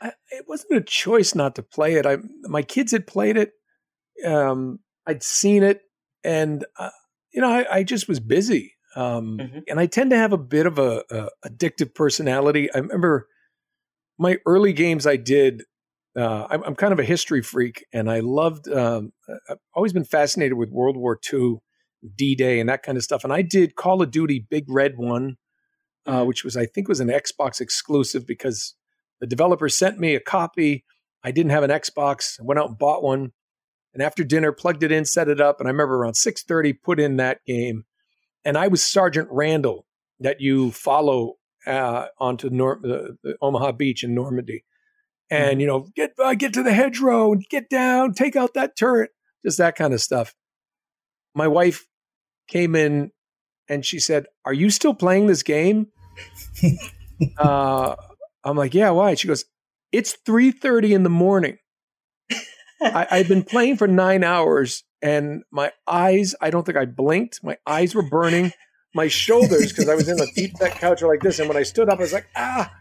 [0.00, 2.06] I, it wasn't a choice not to play it.
[2.06, 3.52] I my kids had played it.
[4.24, 5.82] Um, I'd seen it,
[6.24, 6.90] and uh,
[7.32, 8.74] you know, I, I just was busy.
[8.96, 9.62] Um, Mhm.
[9.68, 12.72] And I tend to have a bit of a, a addictive personality.
[12.72, 13.28] I remember
[14.18, 15.62] my early games I did.
[16.16, 18.66] Uh, I'm, I'm kind of a history freak, and I loved.
[18.68, 19.12] Um,
[19.48, 21.58] I've always been fascinated with World War II,
[22.16, 23.24] D Day, and that kind of stuff.
[23.24, 25.36] And I did Call of Duty Big Red One,
[26.06, 26.26] uh, Mhm.
[26.26, 28.74] which was I think was an Xbox exclusive because
[29.20, 30.84] the developer sent me a copy.
[31.24, 32.38] I didn't have an Xbox.
[32.40, 33.32] I went out and bought one,
[33.92, 36.72] and after dinner, plugged it in, set it up, and I remember around six thirty,
[36.72, 37.84] put in that game,
[38.44, 39.86] and I was Sergeant Randall
[40.20, 41.34] that you follow
[41.66, 44.64] uh, onto Nor- the, the Omaha Beach in Normandy,
[45.30, 48.76] and you know get uh, get to the hedgerow and get down, take out that
[48.76, 49.10] turret,
[49.44, 50.34] just that kind of stuff.
[51.34, 51.86] My wife
[52.48, 53.10] came in
[53.68, 55.88] and she said, "Are you still playing this game?"
[57.38, 57.96] uh,
[58.44, 59.44] I'm like, "Yeah, why?" She goes,
[59.92, 61.58] "It's 3:30 in the morning.
[62.80, 66.34] I, I've been playing for nine hours, and my eyes.
[66.40, 67.40] I don't think I blinked.
[67.42, 68.52] My eyes were burning."
[68.94, 71.58] My shoulders, because I was in the deep set couch, were like this, and when
[71.58, 72.74] I stood up, I was like, "Ah!"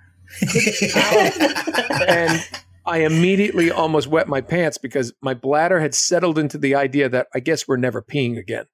[2.07, 2.47] and
[2.85, 7.27] I immediately almost wet my pants because my bladder had settled into the idea that
[7.35, 8.65] I guess we're never peeing again.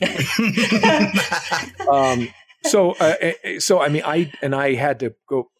[1.90, 2.28] Um,
[2.64, 5.50] so, uh, uh, so I mean, I and I had to go,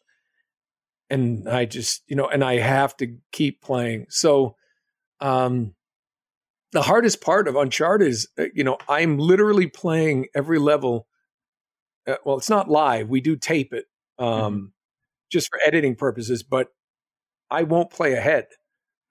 [1.11, 4.07] and I just, you know, and I have to keep playing.
[4.09, 4.57] So,
[5.21, 5.75] um,
[6.73, 11.07] the hardest part of Uncharted is, uh, you know, I'm literally playing every level.
[12.07, 13.87] Uh, well, it's not live; we do tape it,
[14.19, 14.73] um,
[15.31, 16.43] just for editing purposes.
[16.43, 16.69] But
[17.51, 18.47] I won't play ahead.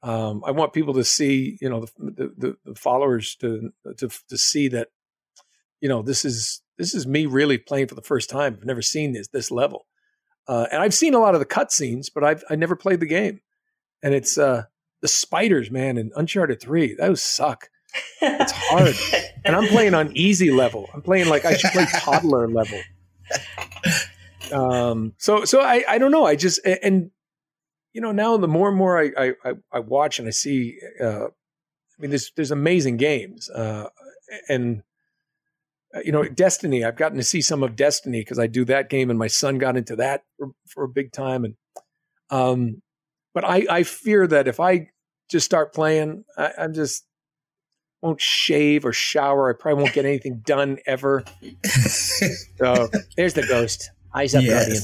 [0.03, 4.10] Um, I want people to see, you know, the, the, the, the followers to, to
[4.29, 4.89] to see that,
[5.81, 8.58] you know, this is this is me really playing for the first time.
[8.60, 9.88] I've never seen this this level,
[10.47, 13.05] uh, and I've seen a lot of the cutscenes, but I've I never played the
[13.05, 13.41] game.
[14.03, 14.65] And it's uh,
[15.01, 16.93] the spiders, man, in Uncharted Three.
[16.93, 17.69] Those suck.
[18.21, 18.95] It's hard,
[19.45, 20.89] and I'm playing on easy level.
[20.93, 22.79] I'm playing like I should play toddler level.
[24.51, 26.25] Um, so so I I don't know.
[26.25, 27.12] I just and
[27.93, 30.77] you know now the more and more I I, I, watch and I see.
[31.01, 33.89] Uh, I mean, there's there's amazing games, uh,
[34.49, 34.84] and
[36.03, 36.84] you know, Destiny.
[36.84, 39.58] I've gotten to see some of Destiny because I do that game, and my son
[39.58, 41.45] got into that for, for a big time.
[41.45, 41.55] And
[42.29, 42.81] um,
[43.34, 44.89] but I I fear that if I
[45.29, 47.05] just start playing, I, I'm just
[48.01, 49.49] won't shave or shower.
[49.49, 51.24] I probably won't get anything done ever.
[52.57, 53.91] So there's the ghost.
[54.13, 54.65] Eyes up, Yes.
[54.65, 54.84] guardian.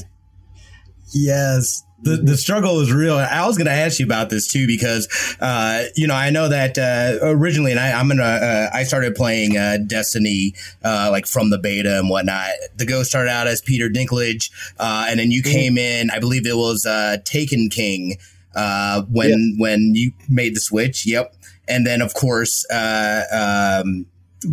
[1.12, 1.84] Yes.
[2.04, 3.16] The, the struggle is real.
[3.16, 5.06] I was going to ask you about this too because,
[5.40, 9.14] uh, you know, I know that uh, originally, and I, I'm gonna, uh, I started
[9.14, 10.54] playing uh, Destiny
[10.84, 12.48] uh, like from the beta and whatnot.
[12.76, 14.50] The Ghost started out as Peter Dinklage,
[14.80, 16.10] uh, and then you came in.
[16.10, 18.16] I believe it was uh, Taken King
[18.56, 21.06] uh, when when you made the switch.
[21.06, 21.36] Yep,
[21.68, 24.06] and then of course, uh, um,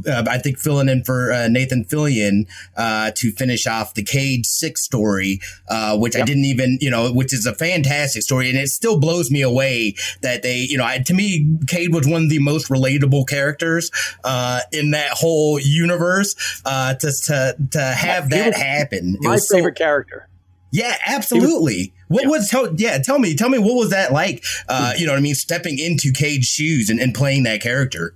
[0.08, 4.46] uh, I think filling in for uh, Nathan Fillion uh, to finish off the Cayde
[4.46, 8.58] Six story, uh, which I didn't even, you know, which is a fantastic story, and
[8.58, 12.24] it still blows me away that they, you know, I, to me, Cayde was one
[12.24, 13.92] of the most relatable characters
[14.24, 16.36] uh, in that whole universe.
[16.66, 20.28] Uh, to to to have that happen, my favorite so, character.
[20.72, 21.94] Yeah, absolutely.
[22.10, 22.30] Was, what yeah.
[22.30, 22.98] was tell, yeah?
[23.00, 24.44] Tell me, tell me, what was that like?
[24.68, 25.36] Uh, you know what I mean?
[25.36, 28.14] Stepping into Cayde's shoes and, and playing that character.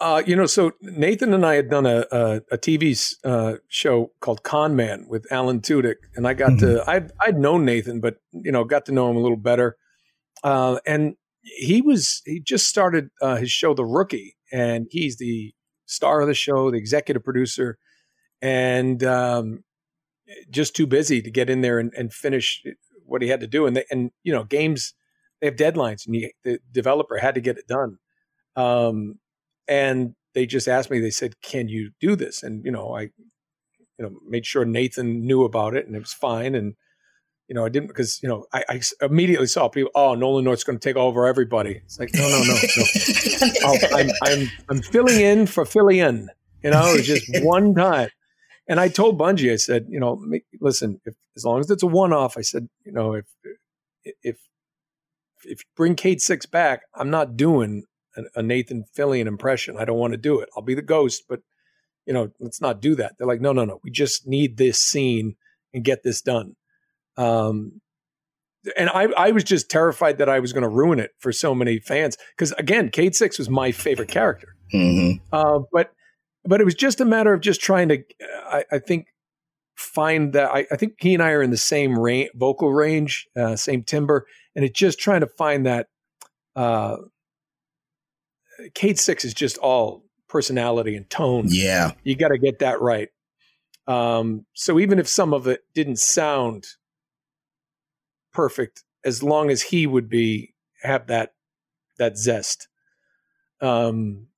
[0.00, 4.10] Uh, you know, so Nathan and I had done a a, a TV uh, show
[4.20, 6.76] called Con Man with Alan Tudyk, and I got mm-hmm.
[6.76, 9.76] to I I'd known Nathan, but you know, got to know him a little better.
[10.42, 15.54] Uh, and he was he just started uh, his show, The Rookie, and he's the
[15.86, 17.78] star of the show, the executive producer,
[18.42, 19.62] and um,
[20.50, 22.64] just too busy to get in there and, and finish
[23.06, 23.66] what he had to do.
[23.66, 24.94] And they, and you know, games
[25.40, 27.98] they have deadlines, and he, the developer had to get it done.
[28.56, 29.18] Um,
[29.68, 31.00] and they just asked me.
[31.00, 35.26] They said, "Can you do this?" And you know, I, you know, made sure Nathan
[35.26, 36.54] knew about it, and it was fine.
[36.54, 36.74] And
[37.48, 39.90] you know, I didn't because you know, I, I immediately saw people.
[39.94, 41.82] Oh, Nolan North's going to take over everybody.
[41.84, 43.52] It's like, no, no, no, no.
[43.64, 46.30] oh, I'm, I'm, I'm filling in for filling in.
[46.62, 48.08] You know, just one time.
[48.66, 50.24] And I told Bungie, I said, you know,
[50.60, 53.26] listen, if, as long as it's a one-off, I said, you know, if
[54.22, 54.38] if
[55.44, 57.84] if you bring Cayde Six back, I'm not doing
[58.34, 59.76] a, Nathan Fillion impression.
[59.78, 60.48] I don't want to do it.
[60.56, 61.40] I'll be the ghost, but
[62.06, 63.16] you know, let's not do that.
[63.16, 63.80] They're like, no, no, no.
[63.82, 65.36] We just need this scene
[65.72, 66.54] and get this done.
[67.16, 67.80] Um,
[68.76, 71.54] and I, I was just terrified that I was going to ruin it for so
[71.54, 74.56] many fans because again, Cayde Six was my favorite character.
[74.72, 75.22] Mm-hmm.
[75.32, 75.92] Uh, but
[76.44, 78.04] but it was just a matter of just trying to,
[78.46, 79.06] I, I think,
[79.76, 80.50] find that.
[80.50, 83.82] I, I, think he and I are in the same range, vocal range, uh, same
[83.82, 85.88] timbre, and it's just trying to find that.
[86.54, 86.96] Uh,
[88.74, 91.46] Cayde Six is just all personality and tone.
[91.48, 93.08] Yeah, you got to get that right.
[93.86, 96.66] Um, so even if some of it didn't sound
[98.32, 101.34] perfect, as long as he would be have that
[101.98, 102.68] that zest.
[103.60, 104.28] Um,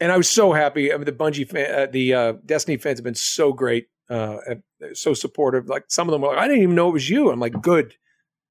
[0.00, 0.92] and I was so happy.
[0.92, 4.36] I mean, the Bungie, fan, uh, the uh, Destiny fans have been so great, uh,
[4.92, 5.68] so supportive.
[5.68, 7.60] Like some of them were like, "I didn't even know it was you." I'm like,
[7.60, 7.94] "Good."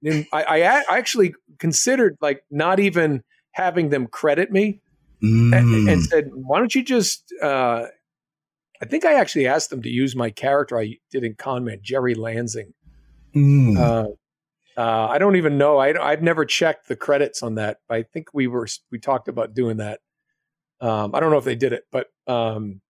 [0.03, 0.57] And I, I,
[0.89, 4.81] I actually considered like not even having them credit me,
[5.23, 5.57] mm.
[5.57, 7.85] and, and, said, "Why don't you just?" Uh,
[8.81, 11.79] I think I actually asked them to use my character I did in Con Man,
[11.81, 12.73] Jerry Lansing.
[13.35, 13.77] Mm.
[13.77, 15.77] Uh, uh, I don't even know.
[15.77, 17.77] I, I've never checked the credits on that.
[17.89, 19.99] I think we were we talked about doing that.
[20.79, 22.81] Um, I don't know if they did it, but um,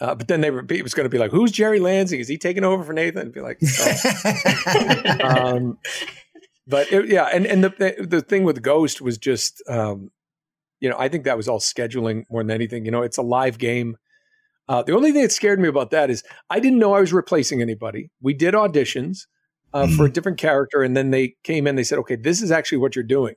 [0.00, 2.20] uh, but then they were it was going to be like, who's Jerry Lansing?
[2.20, 3.22] Is he taking over for Nathan?
[3.22, 5.18] And be like, oh.
[5.22, 5.78] um,
[6.66, 10.10] but it, yeah, and and the the thing with Ghost was just, um,
[10.80, 12.84] you know, I think that was all scheduling more than anything.
[12.84, 13.96] You know, it's a live game.
[14.68, 17.12] Uh, the only thing that scared me about that is I didn't know I was
[17.12, 18.10] replacing anybody.
[18.20, 19.26] We did auditions
[19.72, 19.96] uh, mm-hmm.
[19.96, 21.76] for a different character, and then they came in.
[21.76, 23.34] They said, "Okay, this is actually what you're doing."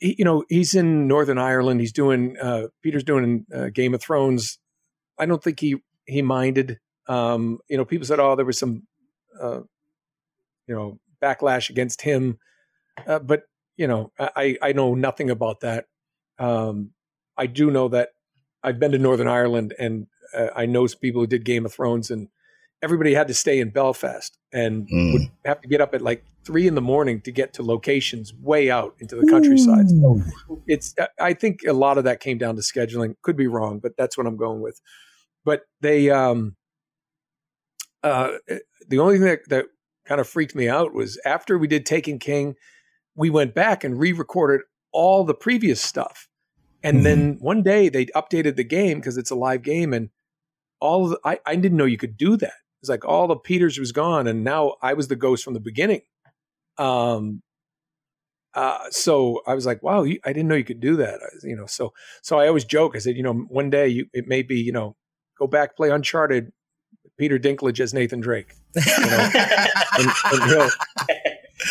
[0.00, 1.80] he, you know, he's in Northern Ireland.
[1.80, 4.58] He's doing uh, Peter's doing uh, Game of Thrones.
[5.18, 6.78] I don't think he he minded.
[7.08, 8.86] Um, you know, people said, "Oh, there was some,
[9.40, 9.60] uh,
[10.66, 12.38] you know, backlash against him,"
[13.06, 13.42] uh, but
[13.76, 15.86] you know, I I know nothing about that.
[16.38, 16.90] Um,
[17.36, 18.10] I do know that
[18.62, 21.72] I've been to Northern Ireland and uh, I know some people who did Game of
[21.72, 22.28] Thrones, and
[22.82, 25.12] everybody had to stay in Belfast and mm.
[25.12, 28.34] would have to get up at like three in the morning to get to locations
[28.34, 29.86] way out into the countryside.
[29.90, 30.22] Ooh.
[30.66, 33.14] It's I think a lot of that came down to scheduling.
[33.22, 34.80] Could be wrong, but that's what I'm going with.
[35.44, 36.56] But they um
[38.02, 38.32] uh
[38.88, 39.66] the only thing that, that
[40.04, 42.56] kind of freaked me out was after we did Taken King,
[43.14, 46.28] we went back and re-recorded all the previous stuff.
[46.84, 50.10] And mm then one day they updated the game because it's a live game and
[50.80, 52.54] all the, I, I didn't know you could do that.
[52.80, 55.60] It's like all the Peters was gone, and now I was the ghost from the
[55.60, 56.00] beginning.
[56.76, 57.42] Um,
[58.54, 61.20] uh, so I was like, wow, you, I didn't know you could do that.
[61.22, 61.92] I, you know, so
[62.22, 62.96] so I always joke.
[62.96, 64.96] I said, you know, one day you it may be, you know,
[65.38, 66.52] go back play Uncharted,
[67.16, 69.30] Peter Dinklage as Nathan Drake, you know,
[69.98, 70.70] and, and he'll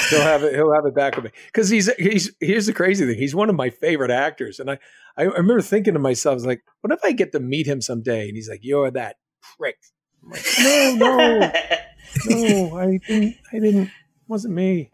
[0.10, 3.06] he'll have it he'll have it back with me because he's he's here's the crazy
[3.06, 4.80] thing he's one of my favorite actors and I
[5.18, 7.82] I remember thinking to myself I was like what if I get to meet him
[7.82, 9.18] someday and he's like you're that
[9.58, 9.78] prick
[10.24, 11.52] like, no no
[12.28, 13.92] no I didn't I didn't
[14.32, 14.90] wasn't me.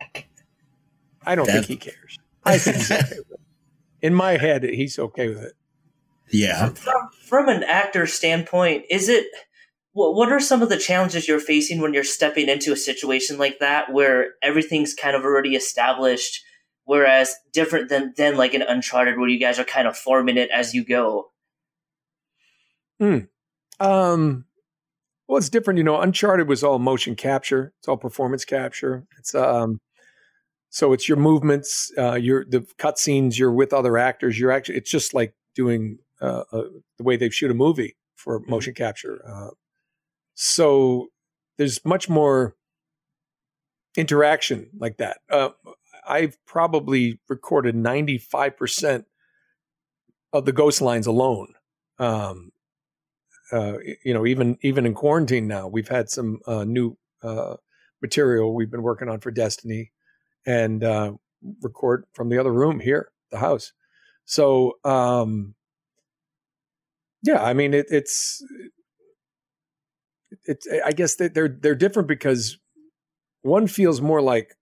[1.24, 2.18] I don't think he cares.
[2.43, 3.39] I think he's okay with it.
[4.02, 5.54] In my head, he's okay with it.
[6.30, 6.70] Yeah.
[6.70, 9.28] From, from an actor standpoint, is it
[9.98, 13.39] what what are some of the challenges you're facing when you're stepping into a situation
[13.39, 16.43] like that where everything's kind of already established
[16.86, 20.50] whereas different than than like an Uncharted where you guys are kind of forming it
[20.52, 21.32] as you go.
[23.00, 23.20] Hmm.
[23.80, 24.45] Um.
[25.28, 25.78] Well, it's different.
[25.78, 27.74] You know, Uncharted was all motion capture.
[27.80, 29.06] It's all performance capture.
[29.18, 29.80] It's um.
[30.70, 33.38] So it's your movements, uh, your the cutscenes.
[33.38, 34.39] You're with other actors.
[34.39, 34.78] You're actually.
[34.78, 36.64] It's just like doing uh, uh,
[36.98, 38.50] the way they shoot a movie for mm-hmm.
[38.52, 39.22] motion capture.
[39.28, 39.50] Uh,
[40.39, 41.07] so
[41.57, 42.55] there's much more
[43.95, 45.17] interaction like that.
[45.31, 45.49] Uh,
[46.07, 49.05] I've probably recorded 95%
[50.31, 51.55] of the ghost lines alone.
[51.97, 52.51] Um,
[53.51, 57.55] uh, you know, even even in quarantine now, we've had some uh, new uh,
[57.99, 59.91] material we've been working on for Destiny,
[60.45, 61.13] and uh,
[61.63, 63.73] record from the other room here, the house.
[64.25, 65.55] So, um,
[67.23, 68.43] yeah, I mean, it, it's
[70.48, 70.68] it's.
[70.86, 72.58] I guess they're they're different because
[73.41, 74.56] one feels more like,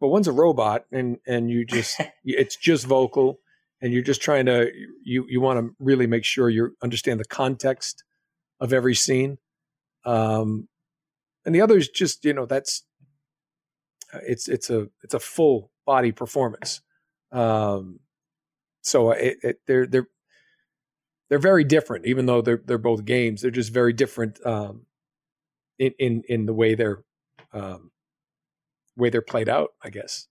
[0.00, 3.40] well, one's a robot, and and you just it's just vocal,
[3.80, 4.70] and you're just trying to
[5.04, 8.04] you you want to really make sure you understand the context
[8.60, 9.38] of every scene.
[10.04, 10.68] Um,
[11.44, 12.84] and the other is just you know that's
[14.26, 16.80] it's it's a it's a full body performance.
[17.32, 18.00] Um,
[18.82, 20.08] so it, it, they're they're
[21.28, 23.42] they're very different, even though they're they're both games.
[23.42, 24.86] They're just very different um,
[25.80, 27.02] in in in the way they're
[27.52, 27.90] um,
[28.96, 29.70] way they're played out.
[29.82, 30.28] I guess.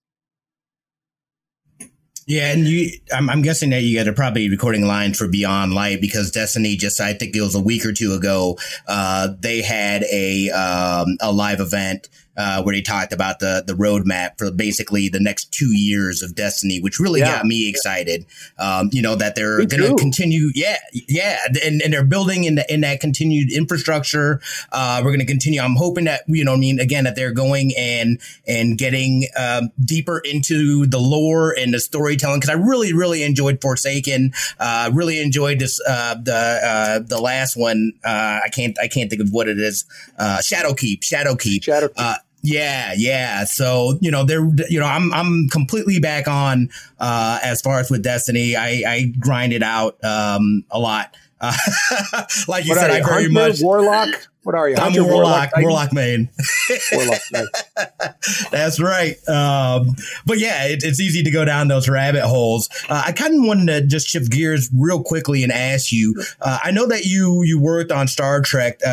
[2.26, 5.74] Yeah, and you, I'm, I'm, guessing that you guys are probably recording lines for Beyond
[5.74, 9.62] Light because Destiny just, I think it was a week or two ago, uh, they
[9.62, 14.50] had a um, a live event uh, where he talked about the the roadmap for
[14.50, 17.36] basically the next two years of Destiny, which really yeah.
[17.36, 18.24] got me excited.
[18.58, 22.54] Um, you know that they're going to continue, yeah, yeah, and, and they're building in
[22.56, 24.40] the, in that continued infrastructure.
[24.72, 25.60] Uh, we're going to continue.
[25.60, 29.70] I'm hoping that you know, I mean, again, that they're going and and getting um,
[29.84, 34.32] deeper into the lore and the storytelling because I really really enjoyed Forsaken.
[34.58, 37.92] Uh, really enjoyed this uh, the uh, the last one.
[38.04, 39.84] Uh, I can't I can't think of what it is.
[40.18, 41.00] Uh, Shadowkeep.
[41.00, 41.60] Shadowkeep.
[41.60, 41.92] Shadowkeep.
[41.96, 43.44] Uh, yeah, yeah.
[43.44, 47.90] So you know, they're you know, I'm I'm completely back on uh, as far as
[47.90, 48.56] with Destiny.
[48.56, 51.14] I I grind it out um, a lot.
[51.40, 51.52] Uh,
[52.48, 54.28] like you what said, I very Hunter, much Warlock.
[54.42, 54.76] What are you?
[54.76, 55.52] I'm a Warlock.
[55.54, 56.30] Warlock, Warlock main.
[56.92, 57.20] Warlock.
[58.50, 59.16] That's right.
[59.28, 62.68] Um, but yeah, it, it's easy to go down those rabbit holes.
[62.88, 66.14] Uh, I kind of wanted to just shift gears real quickly and ask you.
[66.40, 68.80] Uh, I know that you you worked on Star Trek.
[68.84, 68.88] Uh,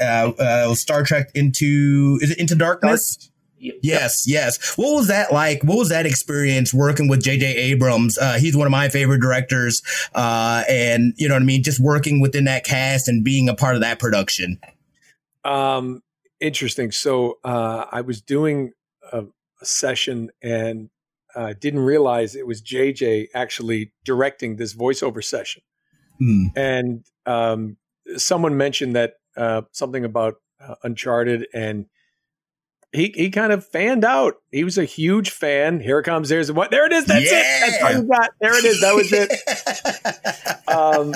[0.00, 3.16] uh, uh Star Trek into is it Into Darkness?
[3.16, 3.31] Dark.
[3.82, 4.76] Yes, yes.
[4.76, 5.62] What was that like?
[5.62, 7.46] What was that experience working with J.J.
[7.46, 8.18] Abrams?
[8.18, 9.82] Uh, he's one of my favorite directors,
[10.14, 11.62] uh, and you know what I mean.
[11.62, 14.58] Just working within that cast and being a part of that production.
[15.44, 16.02] Um,
[16.40, 16.90] interesting.
[16.90, 18.72] So uh, I was doing
[19.12, 19.24] a,
[19.60, 20.90] a session and
[21.34, 25.62] uh, didn't realize it was JJ actually directing this voiceover session.
[26.20, 26.56] Mm.
[26.56, 27.76] And um,
[28.16, 31.86] someone mentioned that uh, something about uh, Uncharted, and
[32.92, 34.34] he he kind of fanned out.
[34.50, 35.80] He was a huge fan.
[35.80, 36.28] Here it comes.
[36.28, 36.70] There's what.
[36.70, 37.06] There it is.
[37.06, 37.38] That's yeah.
[37.38, 37.60] it.
[37.60, 38.30] That's all you got.
[38.40, 38.80] There it is.
[38.80, 40.68] That was it.
[40.68, 41.14] um,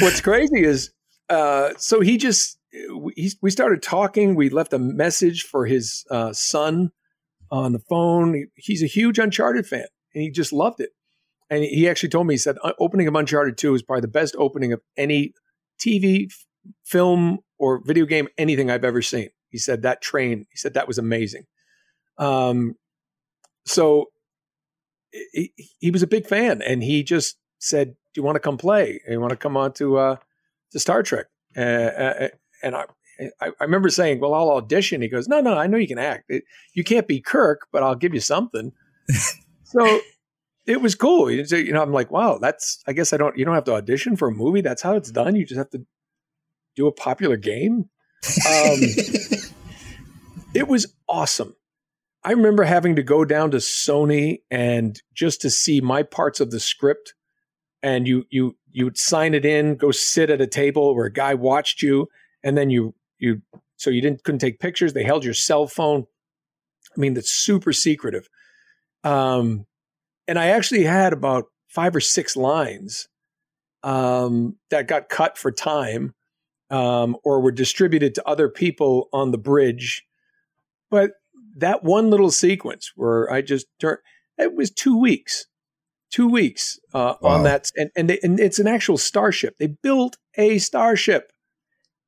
[0.00, 0.92] what's crazy is,
[1.28, 2.58] uh, so he just
[2.94, 4.34] we, we started talking.
[4.36, 6.92] We left a message for his uh, son
[7.50, 8.34] on the phone.
[8.34, 10.90] He, he's a huge Uncharted fan, and he just loved it.
[11.50, 14.34] And he actually told me, he said, opening of Uncharted 2 is probably the best
[14.38, 15.34] opening of any
[15.78, 16.32] TV,
[16.82, 19.28] film, or video game, anything I've ever seen.
[19.52, 21.44] He said, that train, he said, that was amazing.
[22.18, 22.74] Um,
[23.64, 24.06] so
[25.32, 28.58] he, he was a big fan, and he just said, do you want to come
[28.58, 29.00] play?
[29.04, 30.16] And you want to come on to, uh,
[30.72, 31.26] to Star Trek?
[31.56, 32.28] Uh, uh
[32.62, 32.84] and I,
[33.40, 35.98] I, I remember saying, "Well, I'll audition." He goes, "No, no, I know you can
[35.98, 36.24] act.
[36.28, 36.44] It,
[36.74, 38.72] you can't be Kirk, but I'll give you something."
[39.64, 40.00] so
[40.66, 41.30] it was cool.
[41.30, 43.36] You know, I'm like, "Wow, that's." I guess I don't.
[43.36, 44.60] You don't have to audition for a movie.
[44.60, 45.36] That's how it's done.
[45.36, 45.84] You just have to
[46.76, 47.90] do a popular game.
[48.24, 48.78] Um,
[50.54, 51.56] it was awesome.
[52.24, 56.50] I remember having to go down to Sony and just to see my parts of
[56.50, 57.14] the script,
[57.82, 61.12] and you you you would sign it in, go sit at a table where a
[61.12, 62.08] guy watched you
[62.42, 63.42] and then you you
[63.76, 64.92] so you didn't couldn't take pictures.
[64.92, 66.06] They held your cell phone.
[66.96, 68.28] I mean, that's super secretive.
[69.04, 69.66] Um,
[70.28, 73.08] and I actually had about five or six lines
[73.82, 76.14] um, that got cut for time
[76.72, 80.04] um, or were distributed to other people on the bridge.
[80.90, 81.12] But
[81.56, 83.98] that one little sequence where I just turned,
[84.38, 85.46] it was two weeks,
[86.10, 87.30] two weeks uh, wow.
[87.30, 87.70] on that.
[87.76, 89.58] And, and, they, and it's an actual starship.
[89.58, 91.30] They built a starship.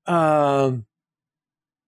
[0.06, 0.86] Um,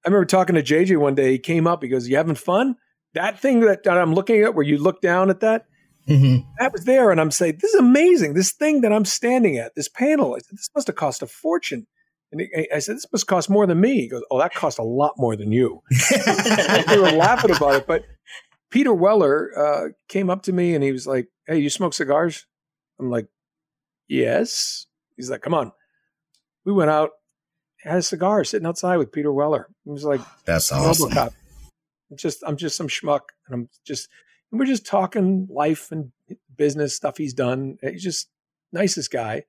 [0.05, 1.33] I remember talking to JJ one day.
[1.33, 1.83] He came up.
[1.83, 2.77] He goes, "You having fun?"
[3.15, 5.67] That thing that, that I'm looking at, where you look down at that,
[6.09, 6.49] Mm-hmm.
[6.61, 8.35] That was there, and I'm saying, "This is amazing!
[8.35, 11.89] This thing that I'm standing at, this panel, this must have cost a fortune."
[12.39, 14.83] And I said, "This must cost more than me." He goes, "Oh, that cost a
[14.83, 15.83] lot more than you."
[16.87, 18.05] they were laughing about it, but
[18.71, 22.47] Peter Weller uh, came up to me and he was like, "Hey, you smoke cigars?"
[22.99, 23.27] I'm like,
[24.09, 25.73] "Yes." He's like, "Come on."
[26.65, 27.11] We went out,
[27.83, 29.69] had a cigar, sitting outside with Peter Weller.
[29.85, 31.13] He was like, "That's awesome."
[32.11, 34.09] I'm just, I'm just some schmuck, and I'm just,
[34.51, 36.13] and we're just talking life and
[36.57, 37.79] business stuff he's done.
[37.83, 38.29] He's just
[38.73, 39.45] nicest guy.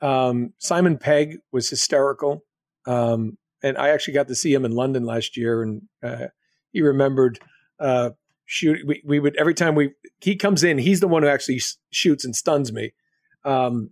[0.00, 2.44] Um, Simon Pegg was hysterical,
[2.86, 6.26] um, and I actually got to see him in London last year, and uh,
[6.72, 7.38] he remembered
[7.80, 8.10] uh,
[8.44, 8.78] shoot.
[8.86, 12.24] We, we would every time we he comes in, he's the one who actually shoots
[12.24, 12.92] and stuns me.
[13.44, 13.90] Um,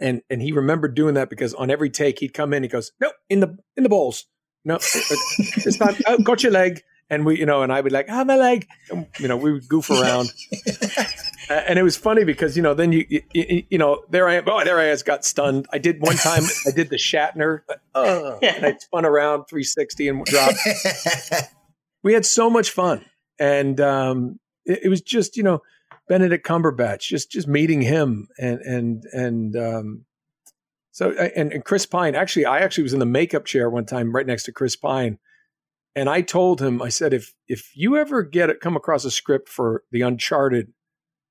[0.00, 2.92] and and he remembered doing that because on every take he'd come in, he goes,
[3.00, 4.26] "No, in the in the balls,
[4.64, 8.06] no, it's time, oh, got your leg." And we, you know, and I would like,
[8.08, 10.32] "Ah, oh, my leg," and, you know, we would goof around,
[11.48, 14.44] and it was funny because you know, then you, you, you know, there I am,
[14.48, 15.66] oh, there I was, got stunned.
[15.72, 17.60] I did one time, I did the Shatner,
[17.94, 20.58] uh, and I spun around 360 and dropped.
[22.02, 23.04] we had so much fun
[23.38, 25.62] and um, it, it, was just you know
[26.08, 30.04] Benedict Cumberbatch, just just meeting him, and and and um,
[30.90, 32.14] so and, and Chris Pine.
[32.14, 35.18] Actually, I actually was in the makeup chair one time, right next to Chris Pine,
[35.96, 39.10] and I told him, I said, if if you ever get it, come across a
[39.10, 40.72] script for the Uncharted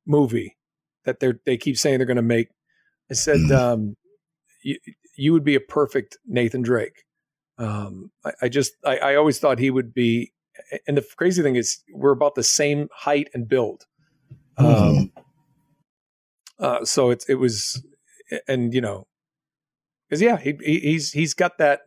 [0.05, 0.57] movie
[1.05, 2.49] that they they keep saying they're going to make,
[3.09, 3.55] I said, mm-hmm.
[3.55, 3.95] um,
[4.63, 4.77] you,
[5.15, 7.05] you would be a perfect Nathan Drake.
[7.57, 10.33] Um, I, I, just I, I, always thought he would be
[10.87, 13.85] and the crazy thing is we're about the same height and build.
[14.59, 14.97] Mm-hmm.
[14.97, 15.11] Um,
[16.59, 17.83] uh, so it's it was,
[18.47, 19.07] and you know,
[20.09, 21.81] because yeah, he, he, he's he's got that,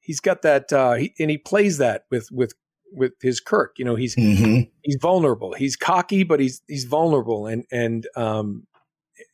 [0.00, 2.54] he's got that, uh, he, and he plays that with with
[2.92, 3.78] with his Kirk.
[3.78, 4.62] You know, he's mm-hmm.
[4.82, 5.52] he's vulnerable.
[5.54, 8.66] He's cocky, but he's he's vulnerable, and and um,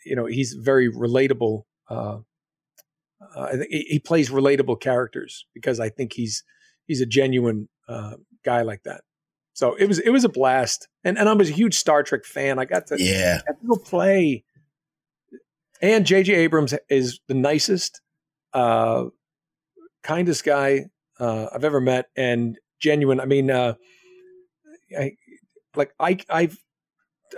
[0.04, 1.62] you know, he's very relatable.
[1.88, 2.18] Uh,
[3.34, 6.44] uh, he, he plays relatable characters because I think he's
[6.86, 8.14] he's a genuine uh,
[8.44, 9.02] guy like that.
[9.54, 12.24] So it was it was a blast, and and I was a huge Star Trek
[12.24, 12.58] fan.
[12.58, 14.44] I got to yeah got to go play.
[15.82, 16.32] And J.J.
[16.32, 18.00] Abrams is the nicest,
[18.54, 19.04] uh,
[20.06, 20.86] kindest guy
[21.18, 23.20] uh, I've ever met, and genuine.
[23.20, 23.74] I mean, uh,
[24.96, 25.12] I
[25.74, 26.58] like I I've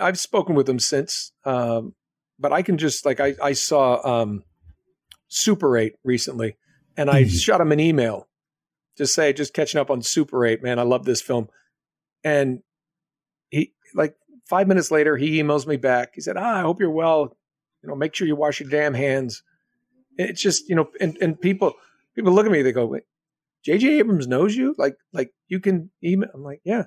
[0.00, 1.94] I've spoken with him since, um,
[2.38, 4.44] but I can just like I I saw um,
[5.28, 6.56] Super Eight recently,
[6.96, 7.36] and I mm-hmm.
[7.36, 8.28] shot him an email
[8.98, 10.78] just say, just catching up on Super 8, man.
[10.78, 11.48] I love this film.
[12.24, 12.62] And
[13.48, 16.10] he, like five minutes later, he emails me back.
[16.14, 17.36] He said, ah, I hope you're well.
[17.82, 19.44] You know, make sure you wash your damn hands.
[20.16, 21.74] It's just, you know, and, and people,
[22.18, 23.04] people look at me, they go, wait,
[23.66, 24.74] JJ Abrams knows you?
[24.78, 26.28] Like, like you can email.
[26.34, 26.84] I'm like, yeah.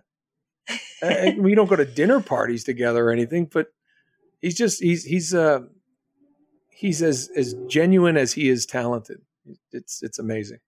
[1.37, 3.67] we don't go to dinner parties together or anything, but
[4.41, 5.61] he's just, he's, he's, uh,
[6.69, 9.21] he's as, as genuine as he is talented.
[9.71, 10.59] It's, it's amazing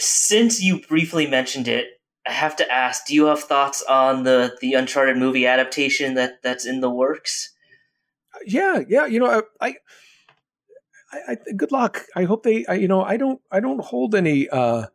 [0.00, 4.56] since you briefly mentioned it, I have to ask: Do you have thoughts on the
[4.60, 7.52] the Uncharted movie adaptation that that's in the works?
[8.46, 9.06] Yeah, yeah.
[9.06, 9.74] You know, I, I,
[11.12, 12.04] I good luck.
[12.14, 12.64] I hope they.
[12.66, 13.40] I, you know, I don't.
[13.50, 14.86] I don't hold any uh,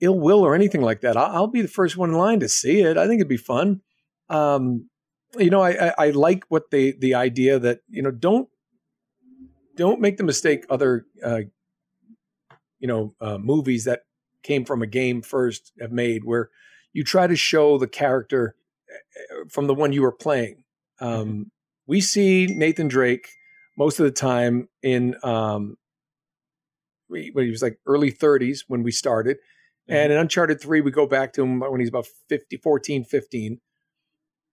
[0.00, 1.16] ill will or anything like that.
[1.16, 2.96] I'll, I'll, be the first one in line to see it.
[2.96, 3.80] I think it'd be fun.
[4.28, 4.88] Um,
[5.38, 8.48] you know, I, I, I like what the the idea that you know don't
[9.76, 11.40] don't make the mistake other uh,
[12.78, 14.02] you know uh, movies that
[14.42, 16.50] came from a game first have made, where
[16.92, 18.54] you try to show the character
[18.90, 20.64] uh, from the one you were playing.
[21.00, 21.42] Um, mm-hmm.
[21.86, 23.28] We see Nathan Drake
[23.82, 25.76] most of the time in um,
[27.08, 29.38] when he was like early 30s when we started.
[29.38, 29.94] Mm-hmm.
[29.94, 33.60] And in Uncharted 3, we go back to him when he's about 50, 14, 15.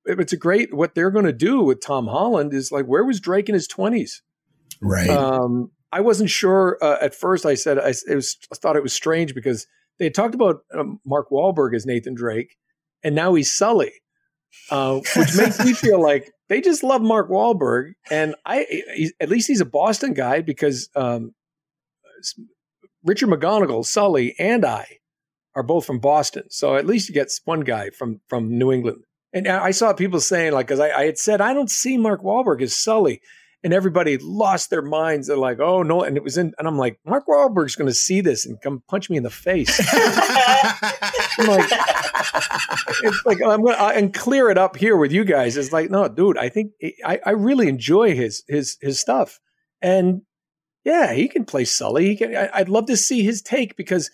[0.05, 3.19] It's a great, what they're going to do with Tom Holland is like, where was
[3.19, 4.21] Drake in his 20s?
[4.81, 5.09] Right.
[5.09, 7.45] Um, I wasn't sure uh, at first.
[7.45, 9.67] I said I, was, I thought it was strange because
[9.99, 12.57] they had talked about um, Mark Wahlberg as Nathan Drake,
[13.03, 13.91] and now he's Sully,
[14.71, 18.65] uh, which makes me feel like they just love Mark Wahlberg, and I
[19.19, 21.33] at least he's a Boston guy because um,
[23.03, 24.99] Richard McGonagle, Sully, and I
[25.55, 29.03] are both from Boston, so at least you get one guy from from New England.
[29.31, 32.23] And I saw people saying like, because I, I, had said I don't see Mark
[32.23, 33.21] Wahlberg as Sully,
[33.63, 35.27] and everybody lost their minds.
[35.27, 37.93] They're like, "Oh no!" And it was in, and I'm like, Mark Wahlberg's going to
[37.93, 39.79] see this and come punch me in the face.
[39.91, 41.69] I'm like,
[43.03, 45.57] it's like I'm going to uh, and clear it up here with you guys.
[45.57, 49.39] It's like, no, dude, I think eh, I, I really enjoy his his his stuff,
[49.81, 50.21] and
[50.85, 52.07] yeah, he can play Sully.
[52.07, 52.35] He can.
[52.35, 54.09] I, I'd love to see his take because,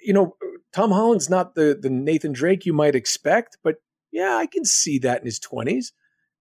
[0.00, 0.36] you know,
[0.72, 3.76] Tom Holland's not the the Nathan Drake you might expect, but
[4.12, 5.86] Yeah, I can see that in his 20s.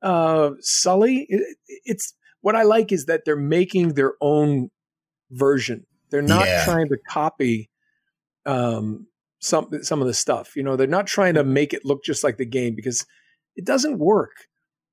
[0.01, 4.69] Uh, Sully, it, it's what I like is that they're making their own
[5.31, 5.85] version.
[6.09, 6.65] They're not Yeah.
[6.65, 7.69] trying to copy
[8.45, 9.07] um,
[9.39, 10.55] some some of the stuff.
[10.55, 13.05] You know, they're not trying to make it look just like the game because
[13.55, 14.31] it doesn't work.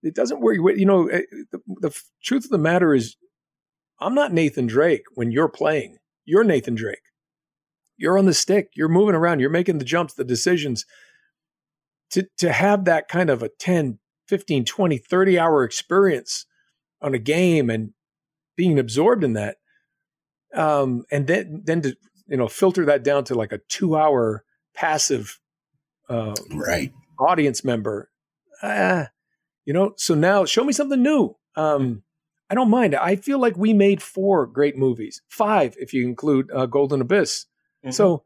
[0.03, 0.57] It doesn't work.
[0.77, 3.17] You know, eh, the, the truth of the matter is,
[4.01, 5.97] I'm not Nathan Drake when you're playing.
[6.25, 7.01] You're Nathan Drake.
[7.97, 8.69] You're on the stick.
[8.77, 9.41] You're moving around.
[9.41, 10.85] You're making the jumps, the decisions.
[12.13, 13.99] To to have that kind of a 10,
[14.29, 16.47] 15, 20, 30 hour experience
[17.01, 17.93] on a game and
[18.57, 19.57] being absorbed in that,
[20.55, 24.45] um, and then then to you know filter that down to like a two hour
[24.75, 25.41] passive
[26.09, 26.93] uh, Right.
[27.19, 28.11] audience member.
[28.63, 29.09] Ah,
[29.65, 31.37] you know, so now show me something new.
[31.57, 32.03] Um,
[32.51, 32.95] I don't mind.
[32.95, 37.47] I feel like we made four great movies, five if you include uh, Golden Abyss.
[37.85, 37.93] Mhm.
[37.95, 38.25] So,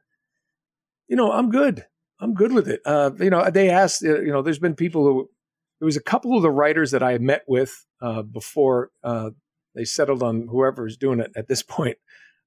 [1.08, 1.84] you know, I'm good.
[2.20, 2.80] I'm good with it.
[2.86, 4.04] Uh, you know, they asked.
[4.04, 5.28] uh, You know, there's been people who.
[5.82, 9.30] There was a couple of the writers that I met with uh, before uh,
[9.74, 11.96] they settled on whoever's doing it at this point,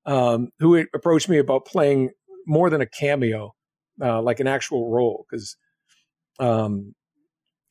[0.06, 2.12] um, who approached me about playing
[2.48, 3.54] more than a cameo,
[4.02, 5.58] uh, like an actual role, because.
[6.40, 6.96] Um,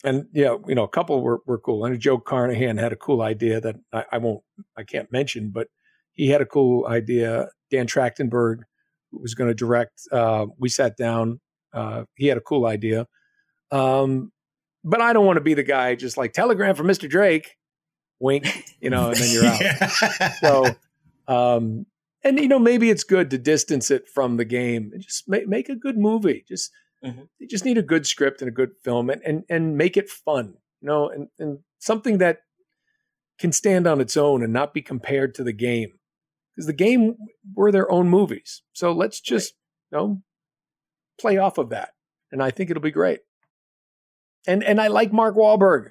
[0.05, 1.87] and yeah, you know, a couple were, were cool.
[1.87, 4.43] And Joe Carnahan had a cool idea that I, I won't,
[4.77, 5.69] I can't mention, but
[6.13, 7.49] he had a cool idea.
[7.71, 8.65] Dan Trachtenberg
[9.13, 10.03] was going to direct.
[10.13, 11.41] Uh, we sat down.
[11.73, 13.07] Uh, he had a cool idea.
[13.71, 14.31] Um,
[14.85, 17.09] but I don't want to be the guy just like telegram from Mr.
[17.09, 17.57] Drake,
[18.21, 18.47] wink,
[18.81, 20.33] you know, and then you're out.
[20.41, 20.67] So,
[21.27, 21.87] um,
[22.23, 25.47] and you know, maybe it's good to distance it from the game and just make,
[25.49, 26.45] make a good movie.
[26.49, 26.71] Just
[27.05, 27.29] Mhm.
[27.39, 30.09] you just need a good script and a good film and and, and make it
[30.09, 32.39] fun, you know, and, and something that
[33.39, 35.99] can stand on its own and not be compared to the game.
[36.57, 37.17] Because the game
[37.55, 38.63] were their own movies.
[38.73, 39.53] So let's just,
[39.93, 40.23] you know,
[41.21, 41.91] play off of that.
[42.33, 43.21] And I think it'll be great.
[44.47, 45.91] And and I like Mark Wahlberg.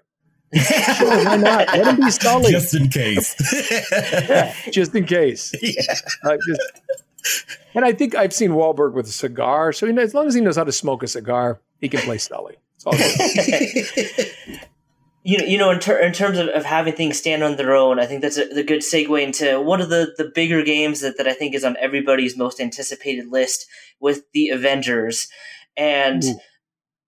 [0.54, 1.68] Sure, why not?
[1.68, 2.51] Let him be Sully.
[2.51, 3.36] Just in case.
[3.72, 5.54] Yeah, just in case.
[5.62, 5.95] Yeah.
[6.24, 9.74] I just, and I think I've seen Wahlberg with a cigar.
[9.74, 12.01] So you know, as long as he knows how to smoke a cigar, he can
[12.01, 12.58] play Sully.
[12.76, 14.60] It's all good.
[15.24, 17.74] you know, you know, in, ter- in terms of, of having things stand on their
[17.74, 20.99] own, I think that's a, a good segue into one of the, the bigger games
[21.01, 23.66] that, that I think is on everybody's most anticipated list
[23.99, 25.30] with the Avengers.
[25.78, 26.39] And Ooh.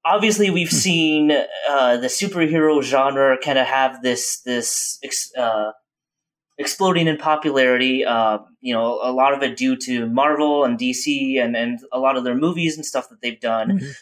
[0.05, 5.71] Obviously, we've seen uh, the superhero genre kind of have this this ex- uh,
[6.57, 8.05] exploding in popularity.
[8.05, 11.99] Uh, you know, a lot of it due to Marvel and DC and, and a
[11.99, 13.79] lot of their movies and stuff that they've done.
[13.79, 13.93] Mhm.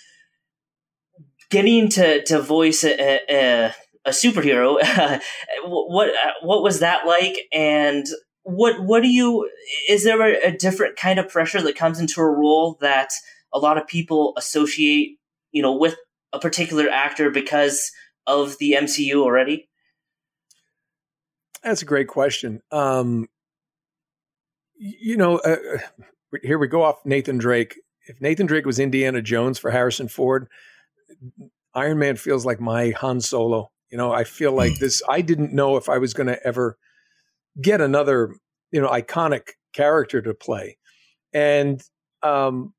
[1.49, 3.76] Getting to to voice a, a,
[4.06, 4.78] a superhero,
[5.66, 6.10] what
[6.41, 7.38] what was that like?
[7.54, 8.06] And
[8.41, 9.47] what what do you?
[9.88, 13.12] Is there a, a different kind of pressure that comes into a role that
[13.54, 15.18] a lot of people associate,
[15.54, 15.95] you know, with
[16.34, 17.91] a particular actor because
[18.28, 19.70] of the MCU already?
[21.64, 22.62] That's a great question.
[22.72, 23.30] Um,
[24.76, 27.80] you know, uh, uh, here we go off Nathan Drake.
[28.08, 30.49] If Nathan Drake was Indiana Jones for Harrison Ford,
[31.74, 33.72] Iron Man feels like my Han Solo.
[33.89, 35.01] You know, I feel like this.
[35.08, 36.78] I didn't know if I was going to ever
[37.62, 38.36] get another,
[38.72, 40.78] you know, iconic character to play,
[41.32, 41.82] and
[42.24, 42.74] um,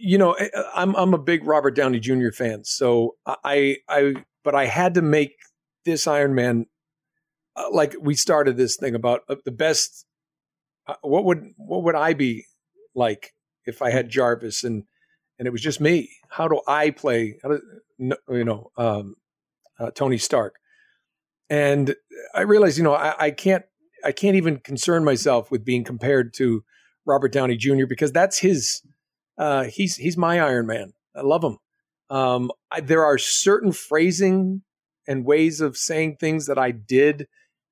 [0.00, 2.30] you know, I- I'm I'm a big Robert Downey Jr.
[2.32, 5.32] fan, so I I but I had to make
[5.84, 6.66] this Iron Man
[7.56, 10.06] uh, like we started this thing about uh, the best.
[10.86, 12.46] Uh, what would what would I be
[12.94, 13.32] like
[13.66, 14.84] if I had Jarvis and
[15.38, 16.10] and it was just me?
[16.30, 17.38] How do I play?
[17.42, 17.60] How do,
[17.98, 19.16] you know um,
[19.78, 20.56] uh, Tony Stark?
[21.48, 21.96] And
[22.34, 23.64] I realized, you know, I, I can't
[24.04, 26.62] I can't even concern myself with being compared to
[27.04, 27.86] Robert Downey Jr.
[27.88, 28.82] because that's his.
[29.40, 30.92] Uh, he's he's my Iron Man.
[31.16, 31.56] I love him.
[32.10, 34.62] Um, I, there are certain phrasing
[35.08, 37.26] and ways of saying things that I did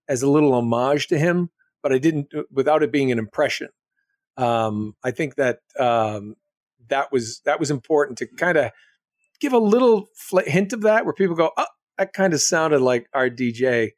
[0.09, 1.51] as a little homage to him,
[1.83, 3.69] but I didn't without it being an impression.
[4.39, 6.37] Um, I think that um,
[6.89, 8.71] that was that was important to kind of
[9.39, 11.66] give a little fl- hint of that, where people go, "Oh,
[11.99, 13.91] that kind of sounded like RDJ,"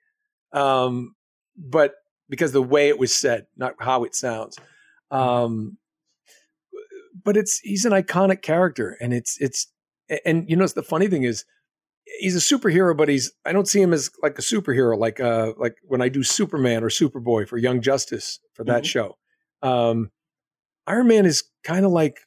[0.53, 1.15] um,
[1.57, 1.95] but
[2.29, 4.59] because the way it was said, not how it sounds.
[5.13, 5.79] Um,
[7.25, 9.67] but it's he's an iconic character, and it's it's
[10.25, 11.45] and you know the funny thing is
[12.19, 15.53] he's a superhero, but he's I don't see him as like a superhero, like uh
[15.59, 18.87] like when I do Superman or Superboy for Young Justice for that Mhm.
[18.87, 19.19] show.
[19.63, 20.11] Um,
[20.87, 22.19] Iron Man is kind of like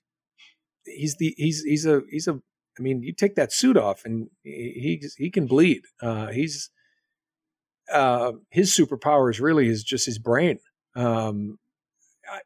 [0.86, 2.40] he's the he's he's a he's a
[2.78, 5.82] I mean you take that suit off and he he, he can bleed.
[6.02, 6.70] Uh, he's
[7.92, 10.60] uh, his superpower is really is just his brain.
[10.96, 11.58] Um,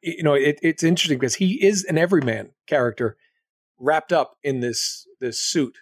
[0.02, 3.18] you know, it, it's interesting because he is an everyman character
[3.80, 5.78] wrapped up in this this suit.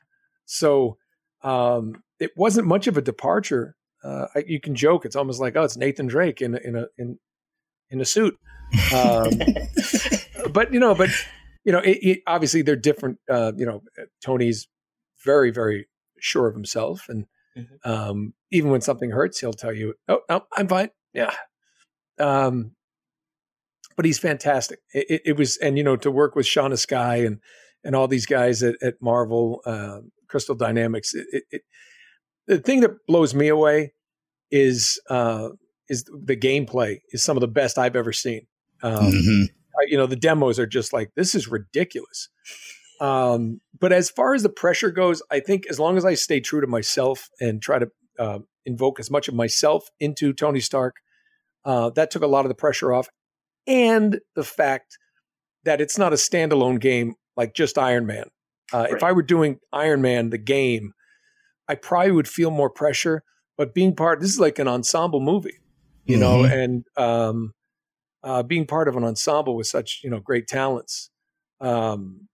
[0.45, 0.97] So
[1.43, 3.75] um, it wasn't much of a departure.
[4.03, 6.85] Uh, you can joke; it's almost like, oh, it's Nathan Drake in a, in a
[6.97, 7.19] in
[7.89, 8.37] in a suit.
[8.93, 9.29] Um,
[10.51, 11.09] but you know, but
[11.63, 13.19] you know, it, it, obviously they're different.
[13.29, 13.81] Uh, you know,
[14.23, 14.67] Tony's
[15.23, 15.87] very very
[16.19, 17.25] sure of himself, and
[17.57, 17.91] mm-hmm.
[17.91, 21.33] um, even when something hurts, he'll tell you, "Oh, no, I'm fine." Yeah.
[22.19, 22.71] Um,
[23.95, 24.79] but he's fantastic.
[24.93, 27.39] It, it, was, and you know, to work with Shaun Escayg and
[27.83, 31.13] and all these guys at, at Marvel, uh, Crystal Dynamics.
[31.13, 31.61] It, it,
[32.47, 33.93] the thing that blows me away
[34.51, 35.49] is uh,
[35.87, 38.47] is the gameplay is some of the best I've ever seen.
[38.81, 39.43] Um, mm-hmm.
[39.87, 42.29] You know, the demos are just like this is ridiculous.
[43.01, 46.39] Um, but as far as the pressure goes, I think as long as I stay
[46.39, 47.87] true to myself and try to
[48.17, 50.95] uh, invoke as much of myself into Tony Stark,
[51.65, 53.09] uh, that took a lot of the pressure off,
[53.68, 54.97] and the fact
[55.63, 58.26] that it's not a standalone game like just Iron Man.
[58.74, 58.91] Uh, right.
[58.91, 60.93] If I were doing Iron Man, the game,
[61.68, 63.24] I probably would feel more pressure.
[63.57, 65.59] But being part, this is like an ensemble movie,
[66.05, 66.22] you mm-hmm.
[66.22, 67.53] know, and um,
[68.24, 71.09] uh, being part of an ensemble with such you know great talents,
[71.61, 72.28] um,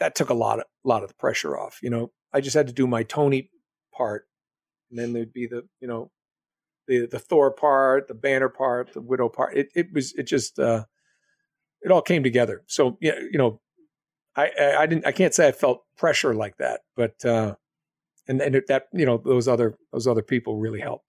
[0.00, 1.78] that took a lot of a lot of the pressure off.
[1.82, 3.50] You know, I just had to do my Tony
[3.94, 4.26] part,
[4.90, 6.10] and then there'd be the you know
[6.88, 9.56] the the Thor part, the Banner part, the Widow part.
[9.56, 10.84] It it was it just uh,
[11.82, 12.64] it all came together.
[12.66, 13.60] So yeah, you know,
[14.34, 17.54] I, I, I didn't I can't say I felt pressure like that, but uh,
[18.26, 21.04] and and that you know those other those other people really helped.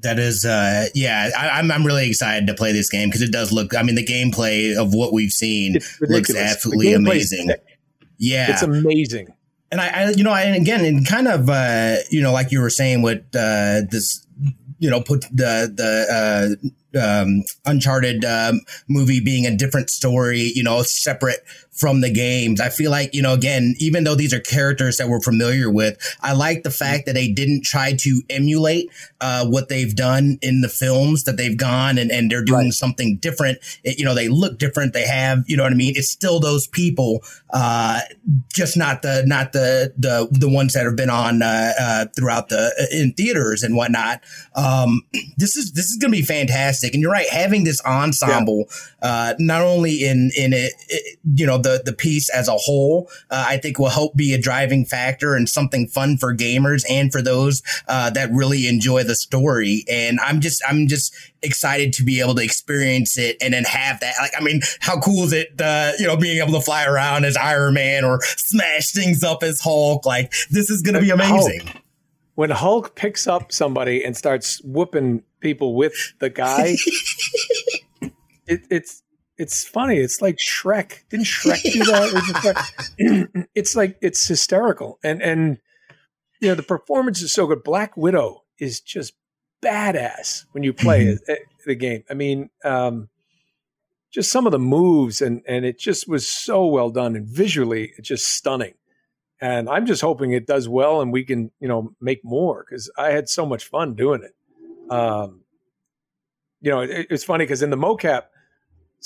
[0.00, 3.22] That is, uh, yeah, I, am I'm, I'm really excited to play this game because
[3.22, 3.74] it does look.
[3.74, 7.50] I mean, the gameplay of what we've seen looks absolutely amazing.
[8.18, 9.28] Yeah, it's amazing.
[9.72, 12.52] And I, I, you know, I, and again, and kind of, uh, you know, like
[12.52, 14.25] you were saying with uh, this,
[14.78, 16.58] you know, put the the
[16.94, 21.40] uh, um, Uncharted um, movie being a different story, you know, separate
[21.76, 22.60] from the games.
[22.60, 25.98] I feel like, you know, again, even though these are characters that we're familiar with,
[26.22, 28.88] I like the fact that they didn't try to emulate
[29.20, 32.72] uh, what they've done in the films that they've gone and, and they're doing right.
[32.72, 33.58] something different.
[33.84, 34.94] It, you know, they look different.
[34.94, 35.92] They have, you know what I mean?
[35.96, 38.00] It's still those people, uh,
[38.52, 42.48] just not the, not the, the, the ones that have been on, uh, uh throughout
[42.48, 44.22] the, uh, in theaters and whatnot.
[44.54, 45.02] Um,
[45.36, 46.94] this is, this is going to be fantastic.
[46.94, 47.28] And you're right.
[47.28, 49.06] Having this ensemble, yeah.
[49.06, 53.10] Uh, not only in, in it, it you know, the the piece as a whole,
[53.30, 57.10] uh, I think will help be a driving factor and something fun for gamers and
[57.10, 59.84] for those uh, that really enjoy the story.
[59.90, 61.12] And I'm just I'm just
[61.42, 64.14] excited to be able to experience it and then have that.
[64.20, 67.24] Like, I mean, how cool is it, uh, you know, being able to fly around
[67.24, 70.06] as Iron Man or smash things up as Hulk?
[70.06, 71.66] Like, this is going to be amazing.
[71.66, 71.82] Hulk.
[72.36, 76.76] When Hulk picks up somebody and starts whooping people with the guy,
[78.46, 79.02] it, it's
[79.38, 79.98] it's funny.
[79.98, 81.08] It's like Shrek.
[81.10, 83.46] Didn't Shrek do that?
[83.54, 85.58] it's like it's hysterical, and and
[86.40, 87.62] you know the performance is so good.
[87.62, 89.14] Black Widow is just
[89.62, 91.34] badass when you play mm-hmm.
[91.66, 92.04] the game.
[92.10, 93.08] I mean, um,
[94.12, 97.92] just some of the moves, and and it just was so well done, and visually
[97.98, 98.74] it's just stunning.
[99.38, 102.90] And I'm just hoping it does well, and we can you know make more because
[102.96, 104.34] I had so much fun doing it.
[104.90, 105.42] Um,
[106.62, 108.24] you know, it, it's funny because in the mocap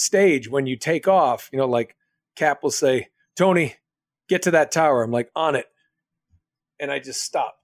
[0.01, 1.95] stage when you take off, you know, like
[2.37, 3.77] Cap will say, Tony,
[4.29, 5.03] get to that tower.
[5.03, 5.67] I'm like, on it.
[6.79, 7.57] And I just stop,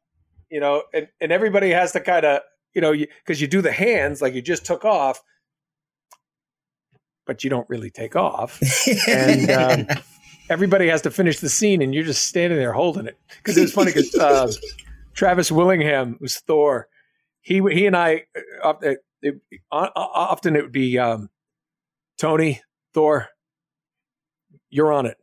[0.51, 2.41] you know, and, and everybody has to kind of,
[2.75, 5.23] you know, because you, you do the hands like you just took off,
[7.25, 8.61] but you don't really take off.
[9.09, 9.51] and
[9.91, 9.99] um,
[10.51, 13.19] everybody has to finish the scene and you're just standing there holding it.
[13.39, 14.53] Because it was funny because uh,
[15.15, 16.89] Travis Willingham, was Thor,
[17.41, 18.25] he, he and I,
[18.63, 19.41] uh, it, it,
[19.73, 21.31] often it would be, um,
[22.19, 22.63] Tony,
[22.95, 23.29] Thor,
[24.71, 25.17] you're on it.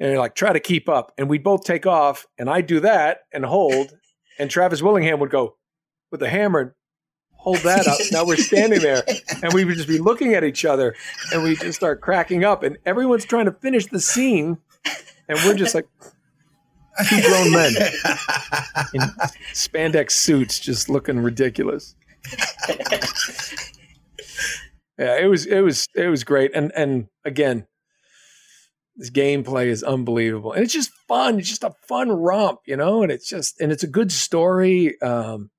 [0.00, 1.12] And you're like, try to keep up.
[1.18, 3.92] And we'd both take off, and I'd do that and hold.
[4.40, 5.56] And Travis Willingham would go
[6.12, 6.70] with the hammer and
[7.32, 7.98] hold that up.
[8.12, 9.02] now we're standing there,
[9.42, 10.94] and we would just be looking at each other,
[11.32, 12.62] and we just start cracking up.
[12.62, 14.58] And everyone's trying to finish the scene,
[15.28, 15.88] and we're just like
[17.08, 17.72] two grown men
[18.94, 19.00] in
[19.54, 21.96] spandex suits, just looking ridiculous
[24.98, 27.66] yeah, it was it was it was great, and and again,
[28.96, 31.38] this gameplay is unbelievable, and it's just fun.
[31.38, 35.00] It's just a fun romp, you know, and it's just and it's a good story.
[35.00, 35.50] Um,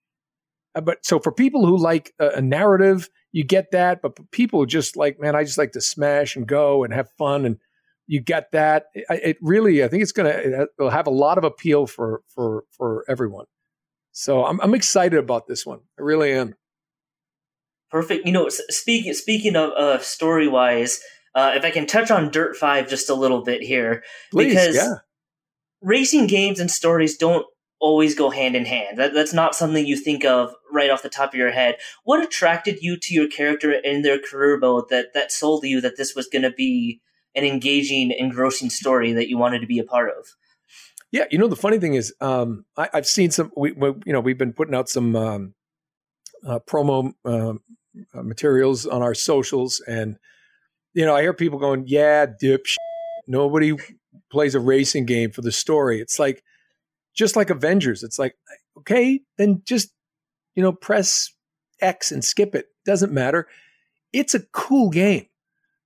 [0.75, 4.01] uh, but so for people who like a, a narrative, you get that.
[4.01, 7.45] But people just like, man, I just like to smash and go and have fun,
[7.45, 7.57] and
[8.07, 8.87] you get that.
[8.93, 12.65] It, it really, I think it's gonna it'll have a lot of appeal for for
[12.71, 13.45] for everyone.
[14.11, 15.79] So I'm I'm excited about this one.
[15.97, 16.55] I really am.
[17.91, 18.25] Perfect.
[18.25, 21.01] You know, speaking speaking of uh, story wise,
[21.33, 24.75] uh, if I can touch on Dirt Five just a little bit here, Please, because
[24.75, 24.95] yeah.
[25.81, 27.45] racing games and stories don't
[27.79, 28.97] always go hand in hand.
[28.97, 31.77] That, that's not something you think of right off the top of your head.
[32.03, 35.97] What attracted you to your character in their career mode that that sold you that
[35.97, 37.01] this was going to be
[37.35, 40.27] an engaging, engrossing story that you wanted to be a part of?
[41.11, 43.51] Yeah, you know the funny thing is, um, I, have seen some.
[43.57, 45.53] We, we, you know, we've been putting out some um,
[46.45, 47.53] uh, promo uh,
[48.13, 50.17] materials on our socials, and
[50.93, 52.65] you know, I hear people going, "Yeah, dip,
[53.27, 53.75] nobody
[54.31, 56.43] plays a racing game for the story." It's like
[57.13, 58.03] just like Avengers.
[58.03, 58.35] It's like,
[58.77, 59.91] okay, then just
[60.55, 61.31] you know, press
[61.81, 62.67] X and skip it.
[62.85, 63.47] Doesn't matter.
[64.11, 65.27] It's a cool game.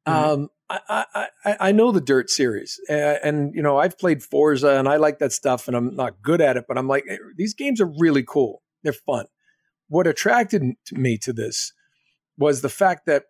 [0.07, 0.31] Mm-hmm.
[0.31, 2.93] Um, I, I, I know the Dirt series, uh,
[3.23, 6.41] and you know I've played Forza, and I like that stuff, and I'm not good
[6.41, 7.05] at it, but I'm like
[7.37, 8.63] these games are really cool.
[8.81, 9.25] They're fun.
[9.87, 11.73] What attracted me to this
[12.37, 13.25] was the fact that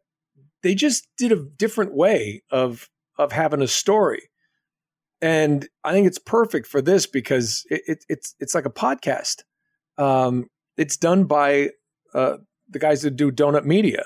[0.61, 4.29] they just did a different way of of having a story,
[5.21, 9.43] and I think it's perfect for this because it, it, it's it's like a podcast.
[9.97, 10.47] Um,
[10.77, 11.69] it's done by
[12.13, 12.37] uh,
[12.69, 14.05] the guys that do Donut Media.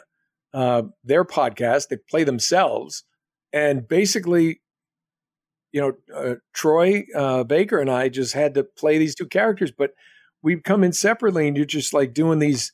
[0.53, 3.03] Uh, their podcast, they play themselves
[3.53, 4.61] and basically,
[5.71, 9.71] you know, uh, Troy uh, Baker and I just had to play these two characters,
[9.71, 9.91] but
[10.41, 12.71] we come in separately, and you're just like doing these,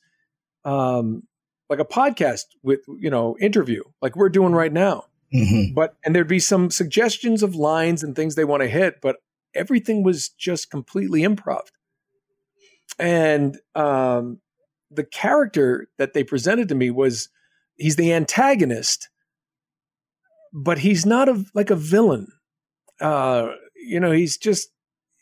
[0.64, 1.22] um,
[1.68, 5.04] like a podcast with you know interview, like we're doing right now.
[5.34, 5.74] Mm-hmm.
[5.74, 9.16] But and there'd be some suggestions of lines and things they want to hit, but
[9.54, 11.62] everything was just completely improv.
[12.98, 14.40] And um,
[14.90, 17.28] the character that they presented to me was
[17.76, 19.08] he's the antagonist
[20.54, 22.28] but he's not a like a villain.
[23.00, 24.68] Uh, you know, he's just,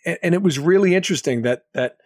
[0.05, 1.97] and, and it was really interesting that that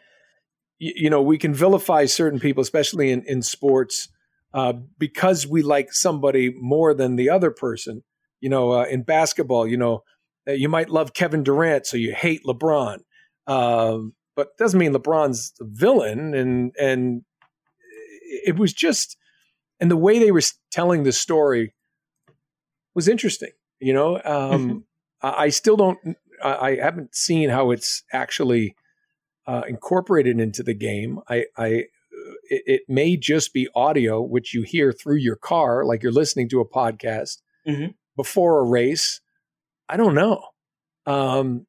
[0.78, 4.08] you know we can vilify certain people, especially in in sports,
[4.56, 8.02] uh, because we like somebody more than the other person.
[8.40, 10.02] You know, uh, in basketball, you know,
[10.48, 13.00] uh, you might love Kevin Durant, so you hate LeBron,
[13.46, 16.34] um, but doesn't mean LeBron's a villain.
[16.34, 17.22] And and
[18.46, 19.18] it was just,
[19.78, 21.74] and the way they were telling the story
[22.94, 23.52] was interesting.
[23.78, 24.78] You know, um, mm-hmm.
[25.22, 25.98] I still don't.
[26.42, 28.74] I haven't seen how it's actually
[29.46, 31.20] uh, incorporated into the game.
[31.28, 31.84] I, I
[32.48, 36.48] it, it, may just be audio, which you hear through your car, like you're listening
[36.50, 37.92] to a podcast mm-hmm.
[38.16, 39.20] before a race.
[39.88, 40.42] I don't know,
[41.06, 41.66] um,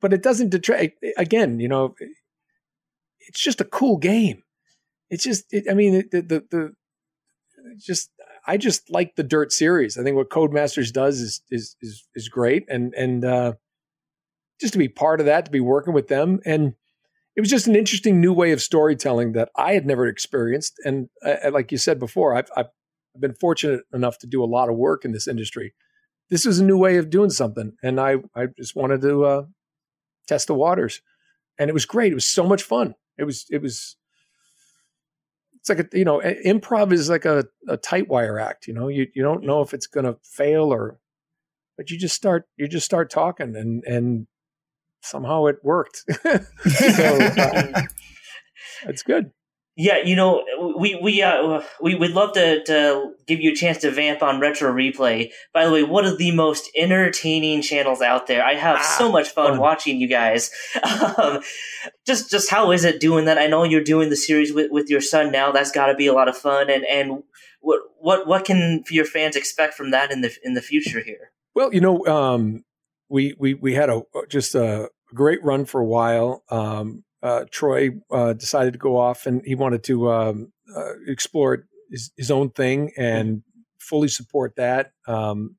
[0.00, 1.04] but it doesn't detract.
[1.16, 1.94] Again, you know,
[3.20, 4.42] it's just a cool game.
[5.08, 6.72] It's just, it, I mean, the, the the
[7.78, 8.10] just
[8.46, 9.98] I just like the Dirt series.
[9.98, 13.52] I think what Codemasters does is is is, is great, and and uh,
[14.60, 16.74] just to be part of that, to be working with them, and
[17.36, 20.74] it was just an interesting new way of storytelling that I had never experienced.
[20.84, 22.70] And uh, like you said before, I've, I've
[23.18, 25.74] been fortunate enough to do a lot of work in this industry.
[26.28, 29.42] This is a new way of doing something, and I I just wanted to uh,
[30.28, 31.02] test the waters,
[31.58, 32.12] and it was great.
[32.12, 32.94] It was so much fun.
[33.18, 33.96] It was it was
[35.60, 38.88] it's like a you know improv is like a, a tight wire act you know
[38.88, 40.98] you, you don't know if it's going to fail or
[41.76, 44.26] but you just start you just start talking and and
[45.00, 47.82] somehow it worked so uh,
[48.86, 49.32] it's good
[49.76, 50.44] yeah, you know,
[50.76, 54.38] we we uh, we would love to, to give you a chance to vamp on
[54.38, 55.30] Retro Replay.
[55.54, 58.44] By the way, one of the most entertaining channels out there.
[58.44, 60.50] I have ah, so much fun, fun, watching you guys.
[61.16, 61.40] Um,
[62.06, 63.38] just just how is it doing that?
[63.38, 65.50] I know you're doing the series with, with your son now.
[65.50, 66.68] That's got to be a lot of fun.
[66.68, 67.22] And and
[67.60, 71.32] what what what can your fans expect from that in the in the future here?
[71.54, 72.64] Well, you know, um,
[73.10, 76.44] we we we had a just a great run for a while.
[76.48, 81.66] Um, uh, Troy uh, decided to go off and he wanted to um, uh, explore
[81.90, 83.42] his, his, own thing and
[83.78, 84.92] fully support that.
[85.06, 85.56] Um,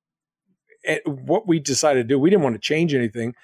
[1.05, 3.35] what we decided to do, we didn't want to change anything.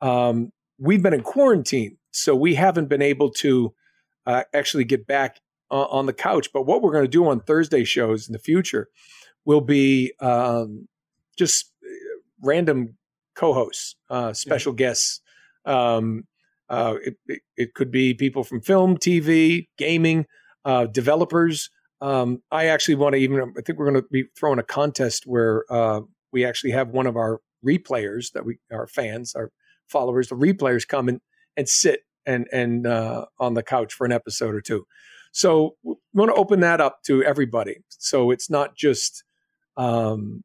[0.00, 3.74] Um, we've been in quarantine, so we haven't been able to
[4.24, 5.40] uh, actually get back
[5.70, 6.50] on the couch.
[6.52, 8.88] But what we're going to do on Thursday shows in the future
[9.44, 10.86] will be um,
[11.36, 11.88] just uh,
[12.40, 12.97] random
[13.38, 14.88] co-hosts, uh, special yeah.
[14.88, 15.20] guests.
[15.64, 16.24] Um,
[16.68, 20.26] uh, it, it, it, could be people from film, TV, gaming,
[20.64, 21.70] uh, developers.
[22.00, 25.24] Um, I actually want to even, I think we're going to be throwing a contest
[25.24, 26.00] where uh,
[26.32, 29.50] we actually have one of our replayers that we, our fans, our
[29.88, 31.20] followers, the replayers come and,
[31.56, 34.84] and sit and, and uh, on the couch for an episode or two.
[35.32, 37.78] So we want to open that up to everybody.
[37.88, 39.24] So it's not just,
[39.76, 40.42] um,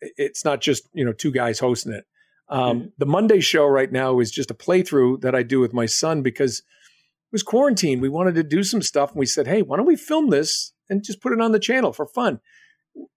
[0.00, 2.04] it's not just, you know, two guys hosting it.
[2.48, 2.88] Um, mm-hmm.
[2.98, 6.22] The Monday show right now is just a playthrough that I do with my son
[6.22, 8.00] because it was quarantine.
[8.00, 10.72] We wanted to do some stuff, and we said, "Hey, why don't we film this
[10.88, 12.40] and just put it on the channel for fun?"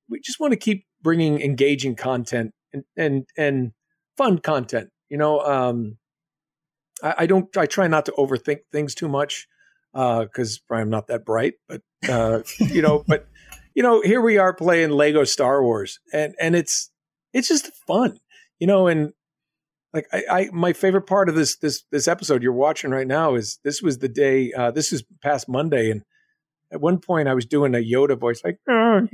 [0.09, 3.71] We just want to keep bringing engaging content and and and
[4.17, 4.89] fun content.
[5.09, 5.97] You know, um,
[7.01, 7.55] I, I, don't.
[7.55, 9.47] I try not to overthink things too much
[9.93, 11.53] because uh, I'm not that bright.
[11.69, 13.27] But uh, you know, but
[13.73, 16.91] you know, here we are playing Lego Star Wars, and and it's
[17.33, 18.19] it's just fun,
[18.59, 18.87] you know.
[18.87, 19.13] And
[19.93, 23.35] like I, I my favorite part of this this this episode you're watching right now
[23.35, 24.51] is this was the day.
[24.53, 26.03] Uh, this is past Monday, and
[26.71, 29.07] at one point I was doing a Yoda voice, like oh,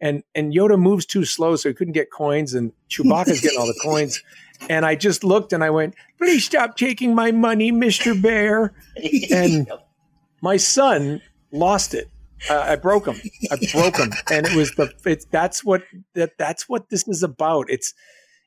[0.00, 3.66] and and Yoda moves too slow, so he couldn't get coins, and Chewbacca's getting all
[3.66, 4.22] the coins.
[4.68, 8.74] And I just looked and I went, "Please stop taking my money, Mister Bear."
[9.30, 9.70] And
[10.42, 11.22] my son
[11.52, 12.10] lost it.
[12.48, 13.20] Uh, I broke them.
[13.50, 14.92] I broke them, and it was the.
[15.04, 15.82] It's that's what
[16.14, 17.68] that that's what this is about.
[17.68, 17.92] It's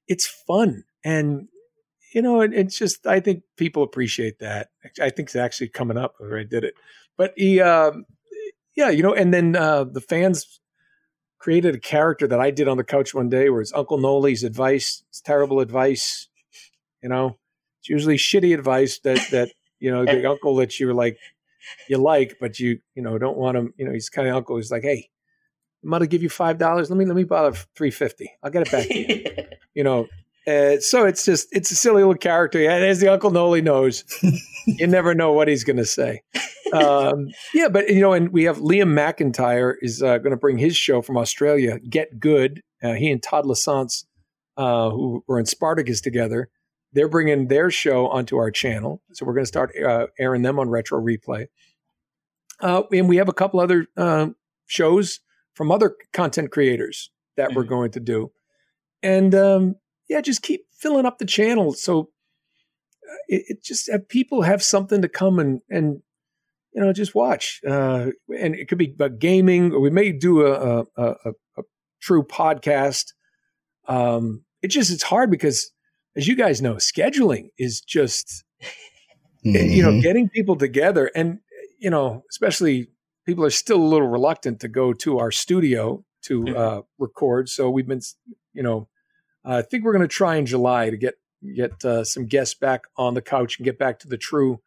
[0.07, 1.47] it's fun, and
[2.13, 4.69] you know, it, it's just I think people appreciate that.
[4.99, 6.75] I think it's actually coming up where I did it,
[7.17, 8.05] but he, um,
[8.75, 10.59] yeah, you know, and then uh, the fans
[11.43, 14.45] created a character that I did on the couch one day where it's Uncle Noli's
[14.45, 15.03] advice.
[15.09, 16.29] It's terrible advice.
[17.01, 17.37] You know,
[17.81, 21.17] it's usually shitty advice that, that, you know, the uncle that you were like,
[21.87, 24.57] you like, but you, you know, don't want him, you know, he's kind of uncle
[24.57, 25.09] He's like, Hey,
[25.83, 26.59] I'm to give you $5.
[26.59, 28.31] Let me, let me borrow 350.
[28.43, 29.47] I'll get it back to you.
[29.73, 30.07] you know,
[30.45, 34.03] uh, so it's just it's a silly little character, and as the Uncle Noli knows,
[34.67, 36.21] you never know what he's going to say.
[36.73, 40.57] Um, yeah, but you know, and we have Liam McIntyre is uh, going to bring
[40.57, 42.61] his show from Australia, Get Good.
[42.81, 44.03] Uh, he and Todd Lasance,
[44.57, 46.49] uh, who were in Spartacus together,
[46.93, 50.59] they're bringing their show onto our channel, so we're going to start uh, airing them
[50.59, 51.47] on Retro Replay.
[52.59, 53.87] Uh, and we have a couple other
[54.67, 55.19] shows
[55.53, 57.57] from other content creators that mm-hmm.
[57.57, 58.31] we're going to do,
[59.01, 59.75] and um,
[60.07, 61.73] yeah, just keep filling up the channel.
[61.73, 62.09] So
[63.09, 66.01] uh, it, it just have people have something to come and and
[66.73, 67.61] you know just watch.
[67.67, 71.63] Uh, and it could be about gaming, or we may do a a, a, a
[72.01, 73.13] true podcast.
[73.87, 75.71] Um, it just it's hard because,
[76.15, 78.43] as you guys know, scheduling is just
[79.45, 79.55] mm-hmm.
[79.55, 80.01] you know mm-hmm.
[80.01, 81.39] getting people together, and
[81.79, 82.89] you know especially
[83.25, 87.49] people are still a little reluctant to go to our studio to uh, record.
[87.49, 88.01] So we've been
[88.53, 88.87] you know
[89.45, 91.15] uh, I think we're going to try in July to get
[91.55, 94.59] get uh, some guests back on the couch and get back to the true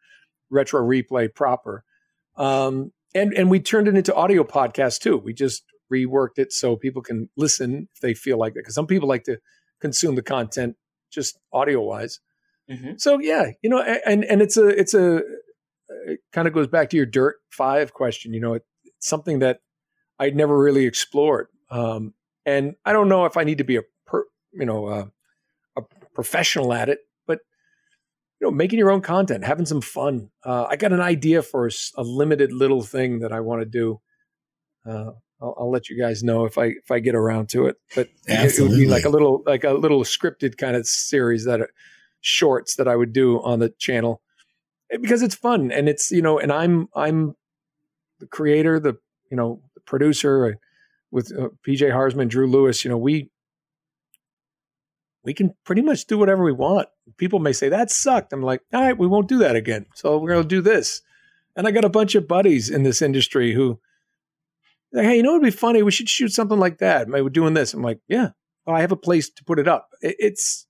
[0.49, 1.83] retro replay proper.
[2.35, 5.17] Um, and and we turned it into audio podcast too.
[5.17, 8.59] We just reworked it so people can listen if they feel like it.
[8.59, 9.39] Because some people like to
[9.79, 10.75] consume the content
[11.11, 12.19] just audio wise.
[12.69, 12.91] Mm-hmm.
[12.97, 15.21] So yeah, you know, and and it's a it's a
[16.05, 18.33] it kind of goes back to your dirt five question.
[18.33, 19.61] You know, it, it's something that
[20.19, 21.47] I'd never really explored.
[21.69, 22.13] Um,
[22.45, 25.05] and I don't know if I need to be a per, you know uh,
[25.77, 25.81] a
[26.13, 27.39] professional at it, but
[28.39, 30.29] you know making your own content, having some fun.
[30.43, 33.65] Uh, I got an idea for a, a, limited little thing that I want to
[33.65, 34.01] do.
[34.85, 37.77] Uh, I'll, I'll, let you guys know if I if I get around to it.
[37.95, 41.45] But it, it, would be like a little like a little scripted kind of series
[41.45, 41.69] that are
[42.21, 44.21] shorts that I would do on the channel
[44.91, 47.35] eh, because it's fun and it's you know and I'm I'm
[48.19, 48.97] the creator, the
[49.29, 50.51] you know the producer uh,
[51.11, 52.83] with uh, PJ Harsman, Drew Lewis.
[52.83, 53.29] You know we
[55.27, 56.87] we can pretty much do whatever we want.
[57.17, 58.31] People may say that sucked.
[58.31, 59.85] I'm like, all right, we won't do that again.
[59.93, 61.01] So we're going to do this.
[61.53, 63.77] And I got a bunch of buddies in this industry who,
[64.91, 65.83] like, hey, you know, it'd be funny.
[65.83, 67.07] We should shoot something like that.
[67.07, 67.73] Maybe we're doing this.
[67.73, 68.29] I'm like, yeah,
[68.65, 69.89] well, I have a place to put it up.
[70.01, 70.67] it's,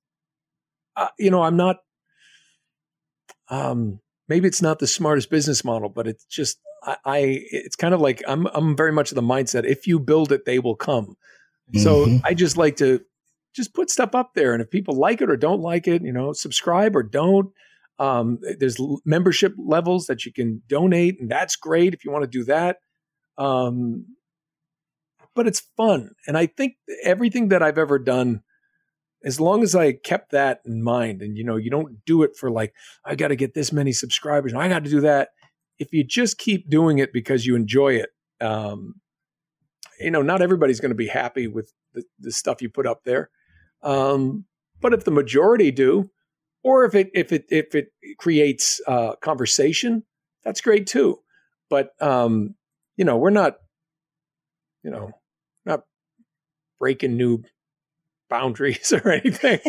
[0.96, 1.78] uh, you know, I'm not.
[3.50, 7.18] Um, maybe it's not the smartest business model, but it's just I, I
[7.52, 10.46] it's kind of like I'm I'm very much of the mindset if you build it,
[10.46, 11.16] they will come.
[11.74, 11.80] Mm-hmm.
[11.80, 13.02] So I just like to
[13.56, 14.54] just put stuff up there.
[14.54, 17.52] And if people like it or don't like it, you know, subscribe or don't.
[18.00, 22.30] Um, there's membership levels that you can donate, and that's great if you want to
[22.30, 22.78] do that.
[23.38, 24.06] Um,
[25.36, 26.12] but it's fun.
[26.28, 28.42] And I think everything that I've ever done,
[29.24, 32.36] as long as I kept that in mind, and you know, you don't do it
[32.36, 32.74] for like,
[33.06, 35.30] I got to get this many subscribers and I got to do that.
[35.80, 38.10] If you just keep doing it because you enjoy it,
[38.42, 38.96] um,
[40.00, 43.04] you know, not everybody's going to be happy with the, the stuff you put up
[43.04, 43.30] there.
[43.84, 44.46] Um,
[44.82, 46.10] but if the majority do,
[46.64, 47.88] or if it if it if it
[48.18, 50.04] creates uh, conversation,
[50.44, 51.20] that's great too.
[51.70, 52.56] But um,
[52.98, 53.58] you know, we're not,
[54.84, 55.12] you know,
[55.66, 55.84] not
[56.80, 57.44] breaking new
[58.30, 59.60] boundaries or anything.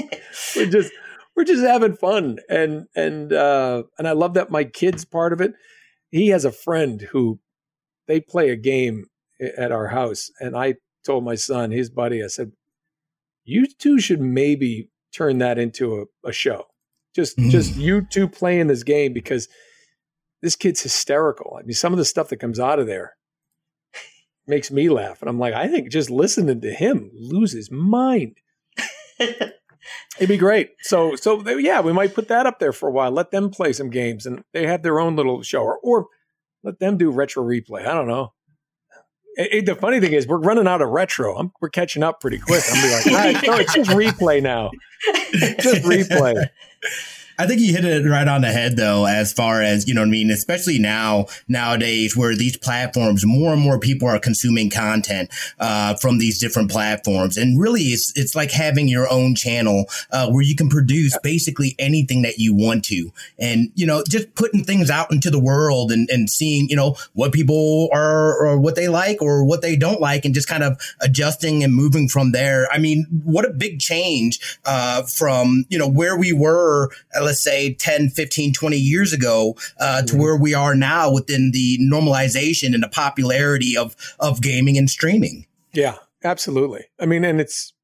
[0.57, 0.93] we're just
[1.37, 5.41] we're just having fun, and and uh, and I love that my kid's part of
[5.41, 5.53] it.
[6.11, 7.39] He has a friend who
[8.09, 9.05] they play a game
[9.57, 10.77] at our house, and I
[11.07, 12.53] told my son, his buddy, I said,
[13.45, 16.67] you two should maybe turn that into a, a show.
[17.15, 17.51] Just mm.
[17.51, 19.49] just you two playing this game because
[20.43, 21.57] this kid's hysterical.
[21.59, 23.17] I mean, some of the stuff that comes out of there
[24.49, 25.21] makes me laugh.
[25.21, 28.37] And I'm like, I think just listening to him lose his mind.
[29.21, 30.71] It'd be great.
[30.81, 33.11] So, so they, yeah, we might put that up there for a while.
[33.11, 36.07] Let them play some games, and they have their own little show, or, or
[36.63, 37.87] let them do retro replay.
[37.87, 38.33] I don't know.
[39.37, 41.37] It, it, the funny thing is, we're running out of retro.
[41.37, 42.65] I'm, we're catching up pretty quick.
[42.71, 44.71] I'm be like, right, no, it's just replay now.
[45.33, 46.49] just replay.
[47.39, 50.01] I think you hit it right on the head though, as far as, you know
[50.01, 50.31] what I mean?
[50.33, 56.19] Especially now, nowadays where these platforms, more and more people are consuming content, uh, from
[56.19, 57.37] these different platforms.
[57.37, 61.77] And really it's, it's like having your own channel, uh, where you can produce basically
[61.79, 63.13] anything that you want to.
[63.39, 66.97] And, you know, just putting things out into the world and, and seeing, you know,
[67.13, 70.65] what people are or what they like or what they don't like and just kind
[70.65, 72.67] of adjusting and moving from there.
[72.73, 76.91] I mean, what a big change, uh, from, you know, where we were,
[77.29, 80.23] let's say 10, 15, 20 years ago, uh, to mm-hmm.
[80.23, 85.47] where we are now within the normalization and the popularity of, of gaming and streaming.
[85.75, 86.87] Yeah, absolutely.
[86.99, 87.75] I mean, and it's,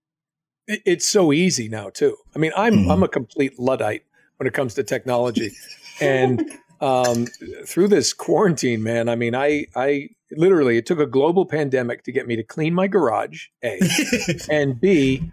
[0.66, 2.16] it's so easy now too.
[2.34, 2.90] I mean, I'm, mm-hmm.
[2.90, 4.04] I'm a complete Luddite
[4.38, 5.52] when it comes to technology
[6.00, 6.50] and,
[6.80, 7.26] um,
[7.66, 12.12] through this quarantine, man, I mean, I, I literally, it took a global pandemic to
[12.12, 13.78] get me to clean my garage, A,
[14.50, 15.30] and B,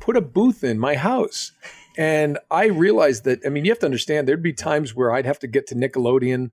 [0.00, 1.52] put a booth in my house.
[1.98, 5.26] And I realized that, I mean, you have to understand there'd be times where I'd
[5.26, 6.52] have to get to Nickelodeon,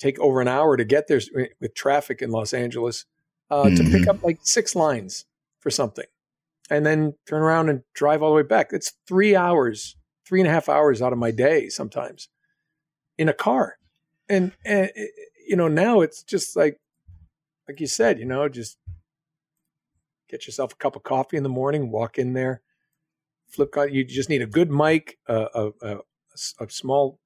[0.00, 1.20] take over an hour to get there
[1.60, 3.06] with traffic in Los Angeles
[3.50, 3.76] uh, mm-hmm.
[3.76, 4.10] to pick mm-hmm.
[4.10, 5.26] up like six lines
[5.60, 6.06] for something
[6.68, 8.70] and then turn around and drive all the way back.
[8.72, 9.94] It's three hours,
[10.26, 12.28] three and a half hours out of my day sometimes
[13.16, 13.78] in a car.
[14.28, 14.90] And, and
[15.46, 16.80] you know, now it's just like,
[17.68, 18.76] like you said, you know, just
[20.28, 22.60] get yourself a cup of coffee in the morning, walk in there,
[23.56, 23.92] Flipkart.
[23.92, 25.96] You just need a good mic, a, a,
[26.60, 27.18] a, small.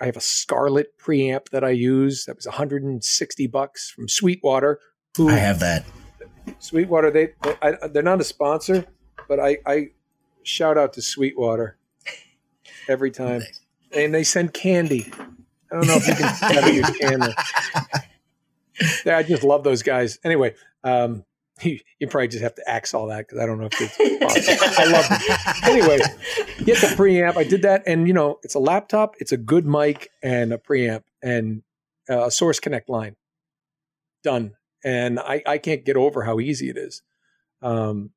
[0.00, 2.24] I, have a Scarlett preamp that I use.
[2.26, 4.78] That was 160 bucks from Sweetwater.
[5.16, 5.84] Who I have that.
[6.58, 7.10] Sweetwater.
[7.10, 7.30] They,
[7.90, 8.86] they're not a sponsor,
[9.28, 9.88] but I, I
[10.42, 11.78] shout out to Sweetwater
[12.88, 13.42] every time,
[13.92, 15.10] and they send candy.
[15.72, 17.34] I don't know if you can have your camera.
[19.04, 20.18] Yeah, I just love those guys.
[20.24, 20.54] Anyway,
[20.84, 21.24] um,
[21.64, 23.96] you, you probably just have to axe all that because I don't know if it's
[24.18, 24.74] possible.
[24.78, 25.68] I love it.
[25.68, 25.98] Anyway,
[26.64, 27.36] get the preamp.
[27.36, 30.58] I did that, and you know, it's a laptop, it's a good mic, and a
[30.58, 31.62] preamp, and
[32.08, 33.16] a Source Connect line.
[34.22, 34.52] Done.
[34.84, 37.02] And I, I can't get over how easy it is.
[37.62, 38.10] Um,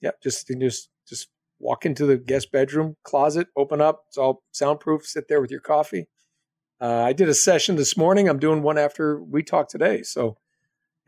[0.00, 1.28] yeah, just just just
[1.58, 4.04] walk into the guest bedroom closet, open up.
[4.08, 5.04] It's all soundproof.
[5.04, 6.06] Sit there with your coffee.
[6.80, 8.28] Uh, I did a session this morning.
[8.28, 10.02] I'm doing one after we talked today.
[10.02, 10.36] So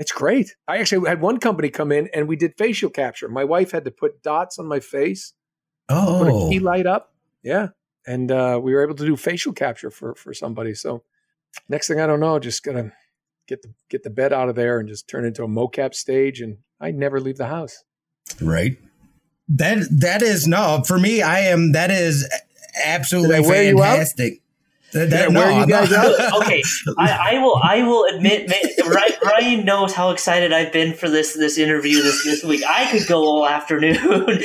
[0.01, 0.57] it's great.
[0.67, 3.29] I actually had one company come in and we did facial capture.
[3.29, 5.35] My wife had to put dots on my face.
[5.91, 6.65] Oh, put a key oh.
[6.65, 7.13] light up.
[7.43, 7.69] Yeah,
[8.07, 10.75] and uh, we were able to do facial capture for for somebody.
[10.75, 11.05] So
[11.69, 12.93] next thing I don't know, just gonna
[13.47, 16.41] get the get the bed out of there and just turn into a mocap stage,
[16.41, 17.85] and I never leave the house.
[18.41, 18.79] Right.
[19.49, 21.21] That that is no for me.
[21.21, 22.27] I am that is
[22.85, 24.41] absolutely fantastic.
[24.93, 25.93] That, that, no, you guys
[26.43, 26.63] okay,
[26.99, 27.61] I, I, will.
[27.63, 28.51] I will admit,
[29.23, 32.63] Ryan knows how excited I've been for this this interview this this week.
[32.69, 34.41] I could go all afternoon.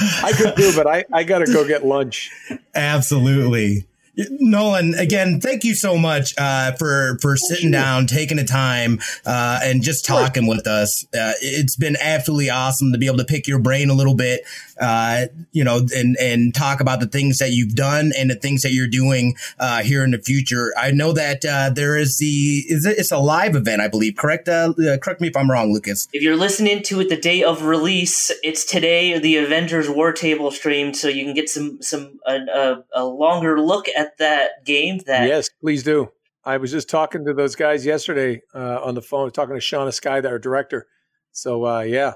[0.00, 2.30] I could do, but I I got to go get lunch.
[2.74, 3.86] Absolutely.
[4.16, 9.60] Nolan, again, thank you so much uh, for for sitting down, taking the time, uh,
[9.62, 11.04] and just talking with us.
[11.14, 14.40] Uh, it's been absolutely awesome to be able to pick your brain a little bit,
[14.80, 18.62] uh, you know, and and talk about the things that you've done and the things
[18.62, 20.72] that you're doing uh, here in the future.
[20.78, 24.16] I know that uh, there is the is it, it's a live event, I believe.
[24.16, 24.46] Correct?
[24.46, 26.08] correct me if I'm wrong, Lucas.
[26.12, 29.18] If you're listening to it the day of release, it's today.
[29.18, 33.88] The Avengers War Table stream, so you can get some some a, a longer look
[33.88, 34.98] at at that game?
[35.06, 36.10] That yes, please do.
[36.44, 39.88] I was just talking to those guys yesterday uh, on the phone, talking to Shaun
[39.88, 40.86] Escayg, our director.
[41.32, 42.14] So uh, yeah,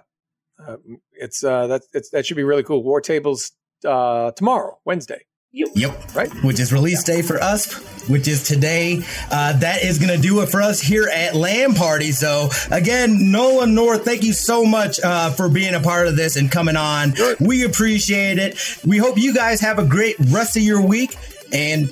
[0.67, 0.77] uh,
[1.13, 2.83] it's uh, that it's, that should be really cool.
[2.83, 3.53] War tables
[3.85, 5.25] uh, tomorrow, Wednesday.
[5.53, 5.69] Yep.
[5.75, 6.15] yep.
[6.15, 6.31] Right.
[6.45, 7.75] Which is release day for us,
[8.09, 9.03] which is today.
[9.33, 12.13] Uh, that is going to do it for us here at LAN Party.
[12.13, 16.37] So again, Nolan North, thank you so much uh, for being a part of this
[16.37, 17.15] and coming on.
[17.15, 17.35] Sure.
[17.41, 18.61] We appreciate it.
[18.87, 21.17] We hope you guys have a great rest of your week.
[21.53, 21.89] And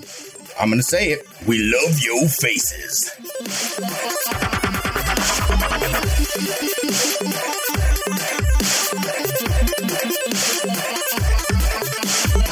[0.61, 3.15] I'm going to say it we love your faces.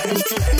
[0.06, 0.55] Yeah.